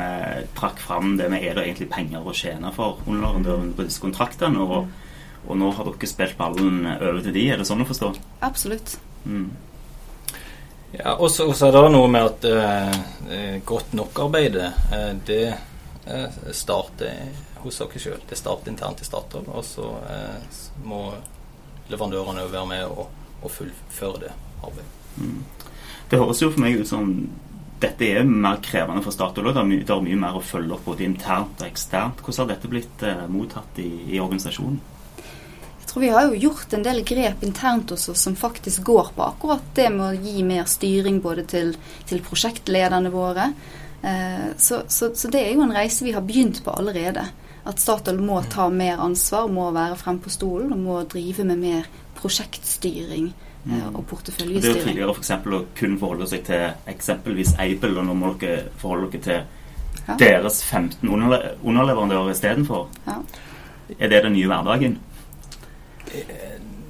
trakk 0.56 0.80
fram 0.80 1.18
det 1.20 1.30
med 1.32 1.44
er 1.44 1.58
det 1.58 1.66
egentlig 1.66 1.90
penger 1.92 2.24
å 2.24 2.36
tjene 2.36 2.72
for 2.76 3.02
underleverandøren 3.06 3.74
på 3.76 3.88
disse 3.88 4.04
kontraktene. 4.04 4.64
Og, 4.64 4.88
og, 5.48 5.54
nå 5.60 5.72
har 5.76 5.90
dere 5.90 6.10
spilt 6.10 6.38
ballen 6.40 6.86
over 6.94 7.22
til 7.26 7.36
de, 7.36 7.48
er 7.52 7.60
det 7.60 7.68
sånn 7.68 7.84
å 7.84 7.90
forstå? 7.90 8.14
Absolutt. 8.48 8.96
Mm. 9.26 9.50
Ja, 10.94 11.16
og 11.18 11.28
så 11.34 11.50
er 11.50 11.74
det 11.74 11.84
noe 11.96 12.12
med 12.12 12.28
at 12.30 12.48
uh, 12.48 13.60
godt 13.66 13.96
nok-arbeidet, 13.98 14.70
uh, 14.94 15.12
det 15.26 15.46
starter 16.54 17.32
hos 17.64 17.78
dere 17.80 18.00
sjøl. 18.00 18.24
Det 18.28 18.36
starter 18.36 18.72
internt 18.72 19.00
i 19.00 19.06
Statoil, 19.08 19.46
og 19.48 19.64
så 19.64 19.86
må 20.84 21.06
leverandørene 21.88 22.44
være 22.52 22.68
med 22.68 22.84
og, 22.92 23.08
og 23.40 23.52
fullføre 23.52 24.26
det 24.26 24.34
arbeidet. 24.64 25.00
Mm. 25.18 25.42
Det 26.10 26.20
høres 26.22 26.42
jo 26.44 26.52
for 26.54 26.62
meg 26.62 26.82
ut 26.82 26.90
som 26.90 27.10
dette 27.84 28.08
er 28.08 28.24
mer 28.28 28.62
krevende 28.64 29.04
for 29.04 29.16
Statoil. 29.16 29.50
Det, 29.52 29.84
det 29.84 29.94
er 29.94 30.06
mye 30.06 30.20
mer 30.20 30.40
å 30.40 30.46
følge 30.46 30.76
opp 30.76 30.88
både 30.88 31.06
internt 31.08 31.60
og 31.60 31.68
eksternt. 31.68 32.24
Hvordan 32.24 32.46
har 32.46 32.52
dette 32.54 32.72
blitt 32.72 33.06
eh, 33.08 33.24
mottatt 33.32 33.80
i, 33.84 33.90
i, 34.14 34.20
organisasjonen? 34.24 34.80
Jeg 35.82 35.90
tror 35.90 36.04
Vi 36.06 36.12
har 36.14 36.28
jo 36.30 36.42
gjort 36.46 36.74
en 36.74 36.86
del 36.86 37.04
grep 37.06 37.44
internt 37.44 37.92
hos 37.92 38.08
oss 38.10 38.24
som 38.24 38.38
faktisk 38.40 38.86
går 38.88 39.12
på 39.18 39.26
akkurat 39.26 39.66
det 39.76 39.90
med 39.94 40.06
å 40.06 40.26
gi 40.26 40.46
mer 40.48 40.70
styring 40.70 41.20
både 41.22 41.46
til, 41.50 41.74
til 42.10 42.24
prosjektlederne 42.24 43.12
våre. 43.14 43.52
Eh, 44.02 44.52
så, 44.58 44.84
så, 44.88 45.12
så, 45.16 45.32
det 45.32 45.44
er 45.44 45.54
jo 45.58 45.68
en 45.68 45.76
reise 45.76 46.08
vi 46.08 46.16
har 46.16 46.24
begynt 46.24 46.64
på 46.64 46.72
allerede. 46.72 47.28
At 47.68 47.80
Statoil 47.80 48.20
må 48.24 48.42
ta 48.52 48.68
mer 48.72 49.04
ansvar, 49.04 49.52
må 49.52 49.70
være 49.76 50.00
frem 50.00 50.24
på 50.24 50.32
stolen 50.32 50.72
og 50.76 50.86
må 50.88 51.02
drive 51.12 51.46
med 51.48 51.60
mer 51.60 51.92
prosjektstyring. 52.20 53.34
Og 53.94 54.06
porteføljestyring. 54.10 54.62
Det 54.62 54.70
er 54.70 54.80
jo 54.80 54.86
tidligere 54.88 55.14
f.eks. 55.16 55.32
å 55.32 55.62
kun 55.78 55.98
forholde 56.02 56.28
seg 56.28 56.44
til 56.48 56.66
eksempelvis 56.92 57.56
Aibel, 57.64 57.98
og 58.02 58.08
nå 58.10 58.16
må 58.20 58.34
dere 58.42 58.68
forholde 58.82 59.12
dere 59.14 59.24
til 59.24 60.08
ja. 60.08 60.18
deres 60.20 60.60
15 60.66 61.08
underle 61.08 61.56
underleverandører 61.64 62.34
istedenfor. 62.34 62.90
Ja. 63.08 63.22
Er 64.00 64.12
det 64.12 64.24
den 64.26 64.36
nye 64.36 64.50
hverdagen? 64.52 65.00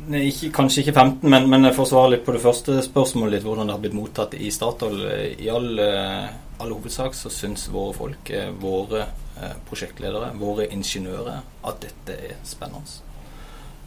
Nei, 0.04 0.26
ikke, 0.28 0.50
kanskje 0.58 0.82
ikke 0.84 0.96
15, 0.98 1.30
men, 1.32 1.46
men 1.52 1.70
for 1.72 1.86
å 1.86 1.92
svare 1.94 2.16
litt 2.16 2.26
på 2.26 2.34
det 2.36 2.42
første 2.44 2.82
spørsmålet 2.84 3.38
litt, 3.38 3.46
hvordan 3.48 3.70
det 3.70 3.76
har 3.76 3.84
blitt 3.86 3.96
mottatt 3.96 4.34
i 4.36 4.50
Statoil. 4.52 5.06
I 5.40 5.48
all, 5.54 5.70
eh, 5.80 6.34
all 6.60 6.74
hovedsak 6.76 7.16
så 7.16 7.32
syns 7.32 7.70
våre 7.72 7.96
folk, 7.96 8.34
eh, 8.34 8.50
våre 8.60 9.06
eh, 9.06 9.56
prosjektledere, 9.70 10.34
våre 10.42 10.68
ingeniører, 10.76 11.40
at 11.70 11.80
dette 11.86 12.18
er 12.32 12.36
spennende. 12.48 13.00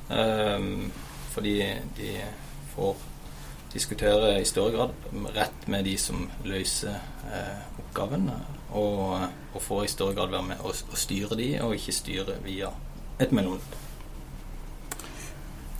Um, 0.06 0.92
fordi 1.34 1.56
de 1.98 2.12
får 2.76 2.96
diskutere 3.72 4.40
i 4.40 4.44
større 4.48 4.72
grad 4.72 4.90
rett 5.34 5.66
med 5.68 5.84
de 5.84 5.96
som 6.00 6.28
løser 6.44 6.96
eh, 7.32 7.64
oppgaven, 7.80 8.30
og, 8.70 9.26
og, 9.54 9.62
får 9.62 9.84
i 9.84 9.90
større 9.92 10.16
grad 10.16 10.32
være 10.32 10.50
med 10.52 10.62
å, 10.64 10.72
styre 10.96 11.38
de, 11.38 11.50
og 11.64 11.76
ikke 11.76 11.96
styre 11.96 12.38
via 12.44 12.70
et 13.20 13.32
mellomledd. 13.32 13.85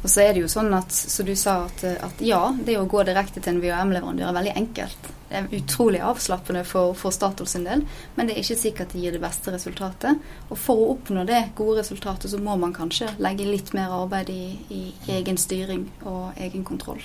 Og 0.07 0.11
så 0.11 0.23
er 0.23 0.37
det 0.37 0.45
jo 0.45 0.47
sånn 0.47 0.71
at, 0.77 0.95
som 0.95 1.27
du 1.27 1.33
sa 1.35 1.57
at, 1.67 1.81
at 1.83 2.21
ja, 2.23 2.39
det 2.63 2.77
å 2.79 2.85
gå 2.87 3.01
direkte 3.09 3.41
til 3.43 3.57
en 3.57 3.63
VHM-leverandør 3.65 4.29
er 4.29 4.37
veldig 4.37 4.53
enkelt. 4.61 5.09
Det 5.27 5.41
er 5.41 5.49
utrolig 5.59 5.99
avslappende 6.07 6.63
for, 6.63 6.93
for 6.95 7.11
Statoil 7.11 7.49
sin 7.51 7.67
del, 7.67 7.83
men 8.15 8.31
det 8.31 8.37
er 8.37 8.45
ikke 8.45 8.59
sikkert 8.61 8.95
det 8.95 9.03
gir 9.03 9.17
det 9.17 9.23
beste 9.25 9.51
resultatet. 9.51 10.23
Og 10.47 10.63
for 10.63 10.79
å 10.79 10.93
oppnå 10.93 11.27
det 11.27 11.41
gode 11.59 11.81
resultatet, 11.81 12.31
så 12.31 12.39
må 12.39 12.55
man 12.55 12.77
kanskje 12.77 13.17
legge 13.19 13.51
litt 13.51 13.75
mer 13.75 13.99
arbeid 13.99 14.31
i, 14.31 14.45
i 14.71 14.83
egen 15.19 15.43
styring 15.43 15.89
og 16.07 16.39
egen 16.39 16.63
kontroll. 16.63 17.03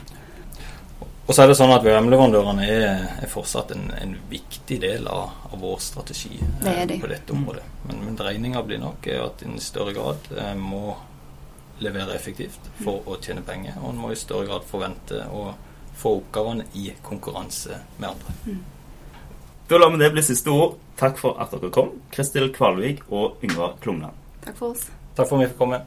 Og 1.26 1.34
så 1.34 1.42
er 1.42 1.50
det 1.50 1.58
sånn 1.58 1.74
at 1.74 1.82
VM-leverandørene 1.82 2.70
er, 2.70 3.06
er, 3.18 3.30
fortsatt 3.34 3.74
en, 3.74 3.90
en, 3.98 4.18
viktig 4.30 4.78
del 4.86 5.10
av, 5.10 5.32
av 5.50 5.58
vår 5.58 5.82
strategi 5.82 6.38
det 6.62 6.84
de. 6.86 7.02
på 7.02 7.10
dette 7.10 7.34
området. 7.34 7.66
Men, 7.88 8.06
men 8.06 8.18
dreininga 8.20 8.62
blir 8.62 8.86
nok 8.86 9.10
at 9.18 9.42
en 9.48 9.58
i 9.58 9.64
større 9.64 9.98
grad 9.98 10.36
eh, 10.38 10.54
må 10.54 11.00
levere 11.82 12.16
effektivt 12.16 12.70
for 12.84 13.06
å 13.10 13.18
tjene 13.22 13.44
penger, 13.46 13.78
og 13.82 13.94
en 13.94 14.02
må 14.04 14.12
i 14.14 14.20
større 14.20 14.48
grad 14.50 14.68
forvente 14.70 15.24
å 15.34 15.52
få 16.02 16.18
oppgavene 16.20 16.66
i 16.78 16.92
konkurranse 17.06 17.82
med 17.98 18.12
andre. 18.14 18.36
Mm. 18.46 18.62
Da 19.70 19.80
lar 19.80 19.92
vi 19.94 20.02
det 20.02 20.12
bli 20.12 20.24
siste 20.26 20.52
ord. 20.52 20.78
Takk 21.00 21.18
for 21.22 21.40
at 21.42 21.54
dere 21.56 21.72
kom, 21.74 21.94
Kristil 22.14 22.52
Kvalvik 22.54 23.06
og 23.10 23.42
Yngvar 23.46 23.78
Klungland. 23.82 24.18
Takk 24.44 24.58
for 24.58 24.76
oss. 24.76 24.90
Takk 25.16 25.30
for 25.30 25.38
at 25.38 25.46
vi 25.46 25.52
fikk 25.54 25.62
komme. 25.62 25.82